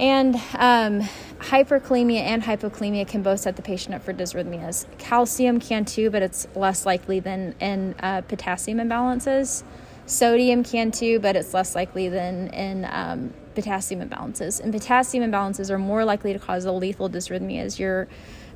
and 0.01 0.35
um, 0.55 1.03
hyperkalemia 1.41 2.21
and 2.21 2.43
hypokalemia 2.43 3.07
can 3.07 3.23
both 3.23 3.41
set 3.41 3.57
the 3.57 3.63
patient 3.63 3.95
up 3.95 4.03
for 4.03 4.15
dysrhythmias. 4.15 4.87
Calcium 4.99 5.61
can 5.61 5.85
too, 5.85 6.09
but 6.09 6.23
it's 6.23 6.49
less 6.55 6.87
likely 6.87 7.21
than 7.21 7.55
in 7.61 7.95
uh, 8.01 8.23
potassium 8.23 8.79
imbalances. 8.79 9.63
Sodium 10.07 10.65
can 10.65 10.91
too, 10.91 11.21
but 11.21 11.37
it's 11.37 11.53
less 11.53 11.75
likely 11.75 12.09
than 12.09 12.49
in 12.49 12.87
um, 12.91 13.35
potassium 13.55 14.01
imbalances. 14.09 14.59
And 14.59 14.73
potassium 14.73 15.31
imbalances 15.31 15.71
are 15.71 15.79
more 15.79 16.07
likely 16.07 16.33
to 16.33 16.39
cause 16.39 16.65
a 16.65 16.73
lethal 16.73 17.11
dysrhythmias, 17.11 17.79
your 17.79 18.09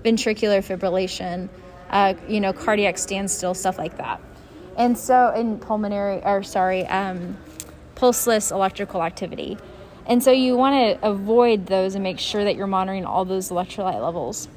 ventricular 0.02 0.64
fibrillation, 0.64 1.50
uh, 1.90 2.14
you 2.26 2.40
know, 2.40 2.54
cardiac 2.54 2.96
standstill, 2.96 3.52
stuff 3.52 3.76
like 3.76 3.98
that. 3.98 4.18
And 4.76 4.98
so, 4.98 5.32
in 5.34 5.58
pulmonary, 5.58 6.20
or 6.24 6.42
sorry, 6.42 6.86
um, 6.86 7.36
pulseless 7.94 8.50
electrical 8.50 9.02
activity. 9.02 9.56
And 10.06 10.22
so 10.22 10.30
you 10.30 10.56
want 10.56 11.00
to 11.00 11.06
avoid 11.06 11.66
those 11.66 11.94
and 11.94 12.02
make 12.02 12.18
sure 12.18 12.44
that 12.44 12.56
you're 12.56 12.66
monitoring 12.66 13.04
all 13.04 13.24
those 13.24 13.48
electrolyte 13.48 14.02
levels. 14.02 14.48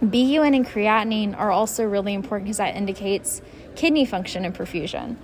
BUN 0.00 0.54
and 0.54 0.66
creatinine 0.66 1.38
are 1.38 1.52
also 1.52 1.84
really 1.84 2.14
important 2.14 2.46
because 2.46 2.56
that 2.56 2.74
indicates 2.74 3.40
kidney 3.76 4.04
function 4.04 4.44
and 4.44 4.54
perfusion. 4.54 5.16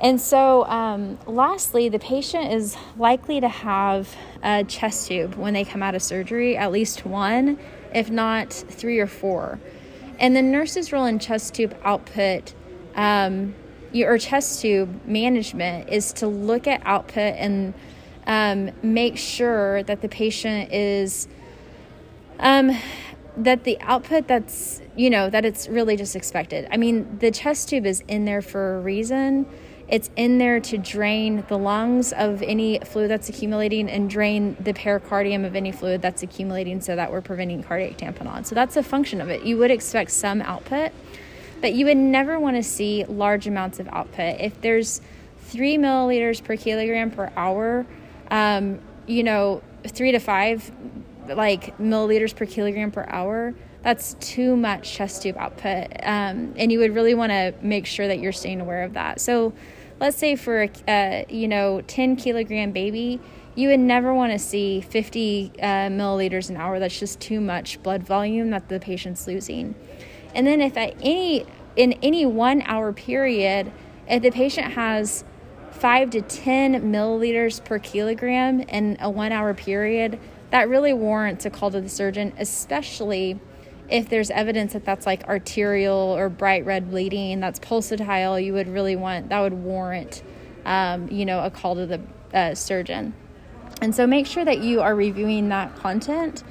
And 0.00 0.20
so, 0.20 0.64
um, 0.66 1.18
lastly, 1.26 1.88
the 1.88 1.98
patient 1.98 2.52
is 2.52 2.76
likely 2.98 3.40
to 3.40 3.48
have 3.48 4.14
a 4.42 4.64
chest 4.64 5.08
tube 5.08 5.36
when 5.36 5.54
they 5.54 5.64
come 5.64 5.82
out 5.82 5.94
of 5.94 6.02
surgery, 6.02 6.56
at 6.56 6.72
least 6.72 7.06
one, 7.06 7.58
if 7.94 8.10
not 8.10 8.52
three 8.52 8.98
or 8.98 9.06
four. 9.06 9.58
And 10.18 10.34
the 10.34 10.42
nurse's 10.42 10.92
role 10.92 11.06
in 11.06 11.18
chest 11.18 11.54
tube 11.54 11.76
output 11.84 12.52
um, 12.94 13.54
or 13.94 14.18
chest 14.18 14.60
tube 14.62 15.06
management 15.06 15.88
is 15.88 16.12
to 16.14 16.26
look 16.26 16.66
at 16.66 16.82
output 16.84 17.34
and 17.36 17.74
um, 18.26 18.70
make 18.82 19.16
sure 19.16 19.82
that 19.84 20.00
the 20.00 20.08
patient 20.08 20.72
is 20.72 21.28
um, 22.40 22.76
that 23.36 23.64
the 23.64 23.78
output 23.80 24.26
that's 24.26 24.80
you 24.96 25.10
know 25.10 25.30
that 25.30 25.44
it's 25.44 25.68
really 25.68 25.96
just 25.96 26.16
expected. 26.16 26.66
I 26.70 26.76
mean 26.76 27.18
the 27.18 27.30
chest 27.30 27.68
tube 27.68 27.86
is 27.86 28.02
in 28.08 28.24
there 28.24 28.42
for 28.42 28.76
a 28.76 28.80
reason. 28.80 29.46
It's 29.88 30.10
in 30.16 30.38
there 30.38 30.58
to 30.58 30.78
drain 30.78 31.44
the 31.46 31.56
lungs 31.56 32.12
of 32.12 32.42
any 32.42 32.80
fluid 32.80 33.08
that's 33.08 33.28
accumulating 33.28 33.88
and 33.88 34.10
drain 34.10 34.56
the 34.58 34.72
pericardium 34.72 35.44
of 35.44 35.54
any 35.54 35.70
fluid 35.70 36.02
that's 36.02 36.24
accumulating 36.24 36.80
so 36.80 36.96
that 36.96 37.12
we're 37.12 37.20
preventing 37.20 37.62
cardiac 37.62 37.96
tamponade. 37.96 38.46
So 38.46 38.56
that's 38.56 38.76
a 38.76 38.82
function 38.82 39.20
of 39.20 39.28
it. 39.28 39.44
You 39.44 39.58
would 39.58 39.70
expect 39.70 40.10
some 40.10 40.42
output 40.42 40.90
but 41.66 41.74
you 41.74 41.84
would 41.84 41.96
never 41.96 42.38
want 42.38 42.54
to 42.54 42.62
see 42.62 43.04
large 43.06 43.48
amounts 43.48 43.80
of 43.80 43.88
output. 43.88 44.38
If 44.38 44.60
there's 44.60 45.00
three 45.40 45.76
milliliters 45.76 46.40
per 46.40 46.56
kilogram 46.56 47.10
per 47.10 47.32
hour 47.34 47.84
um, 48.30 48.78
you 49.08 49.24
know, 49.24 49.62
three 49.84 50.12
to 50.12 50.20
five 50.20 50.70
like 51.26 51.76
milliliters 51.78 52.36
per 52.36 52.46
kilogram 52.46 52.92
per 52.92 53.04
hour 53.08 53.52
that's 53.82 54.14
too 54.20 54.56
much 54.56 54.92
chest 54.92 55.22
tube 55.22 55.36
output. 55.36 55.88
Um, 56.04 56.54
and 56.56 56.70
you 56.70 56.78
would 56.78 56.94
really 56.94 57.14
want 57.14 57.32
to 57.32 57.52
make 57.62 57.86
sure 57.86 58.06
that 58.06 58.20
you're 58.20 58.30
staying 58.30 58.60
aware 58.60 58.84
of 58.84 58.92
that. 58.92 59.20
So 59.20 59.52
let's 59.98 60.16
say 60.16 60.36
for 60.36 60.62
a 60.62 60.70
uh, 60.86 61.24
you 61.28 61.48
know 61.48 61.80
10 61.80 62.14
kilogram 62.14 62.70
baby 62.70 63.18
you 63.56 63.70
would 63.70 63.80
never 63.80 64.14
want 64.14 64.30
to 64.30 64.38
see 64.38 64.82
50 64.82 65.50
uh, 65.58 65.66
milliliters 65.88 66.48
an 66.48 66.58
hour. 66.58 66.78
That's 66.78 66.96
just 66.96 67.18
too 67.18 67.40
much 67.40 67.82
blood 67.82 68.04
volume 68.04 68.50
that 68.50 68.68
the 68.68 68.78
patient's 68.78 69.26
losing. 69.26 69.74
And 70.36 70.46
then 70.46 70.60
if 70.60 70.76
at 70.76 70.94
any 71.00 71.46
in 71.76 71.92
any 72.02 72.26
one 72.26 72.62
hour 72.62 72.92
period 72.92 73.70
if 74.08 74.22
the 74.22 74.30
patient 74.30 74.72
has 74.72 75.24
5 75.72 76.10
to 76.10 76.22
10 76.22 76.92
milliliters 76.92 77.62
per 77.62 77.78
kilogram 77.78 78.60
in 78.60 78.96
a 79.00 79.10
one 79.10 79.32
hour 79.32 79.52
period, 79.52 80.18
that 80.50 80.68
really 80.68 80.92
warrants 80.92 81.44
a 81.44 81.50
call 81.50 81.70
to 81.70 81.80
the 81.80 81.88
surgeon, 81.88 82.32
especially 82.38 83.38
if 83.90 84.08
there's 84.08 84.30
evidence 84.30 84.72
that 84.72 84.84
that's 84.84 85.06
like 85.06 85.24
arterial 85.24 85.94
or 86.16 86.28
bright 86.28 86.64
red 86.64 86.90
bleeding, 86.90 87.40
that's 87.40 87.58
pulsatile, 87.58 88.42
you 88.42 88.52
would 88.52 88.68
really 88.68 88.96
want 88.96 89.28
that 89.28 89.40
would 89.40 89.52
warrant, 89.52 90.22
um, 90.64 91.08
you 91.08 91.24
know, 91.24 91.44
a 91.44 91.50
call 91.50 91.74
to 91.74 91.86
the 91.86 92.00
uh, 92.32 92.54
surgeon. 92.54 93.14
And 93.82 93.94
so 93.94 94.06
make 94.06 94.26
sure 94.26 94.44
that 94.44 94.60
you 94.60 94.80
are 94.80 94.94
reviewing 94.94 95.48
that 95.50 95.76
content 95.76 96.42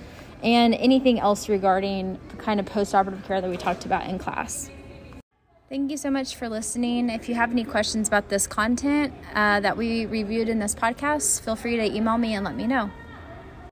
and 0.44 0.76
anything 0.76 1.20
else 1.20 1.50
regarding 1.50 2.20
kind 2.38 2.60
of 2.60 2.68
postoperative 2.68 3.24
care 3.26 3.42
that 3.42 3.50
we 3.50 3.58
talked 3.58 3.86
about 3.86 4.08
in 4.08 4.20
class. 4.20 4.70
Thank 5.68 5.90
you 5.90 5.98
so 5.98 6.12
much 6.12 6.36
for 6.36 6.48
listening. 6.48 7.10
If 7.10 7.28
you 7.28 7.34
have 7.34 7.50
any 7.50 7.64
questions 7.64 8.08
about 8.08 8.30
this 8.30 8.46
content 8.46 9.12
uh, 9.34 9.60
that 9.62 9.76
we 9.76 10.06
reviewed 10.06 10.48
in 10.48 10.60
this 10.60 10.76
podcast, 10.76 11.42
feel 11.42 11.56
free 11.56 11.76
to 11.78 11.84
email 11.84 12.20
me 12.20 12.36
and 12.36 12.46
let 12.46 12.56
me 12.56 12.68
know. 12.68 12.92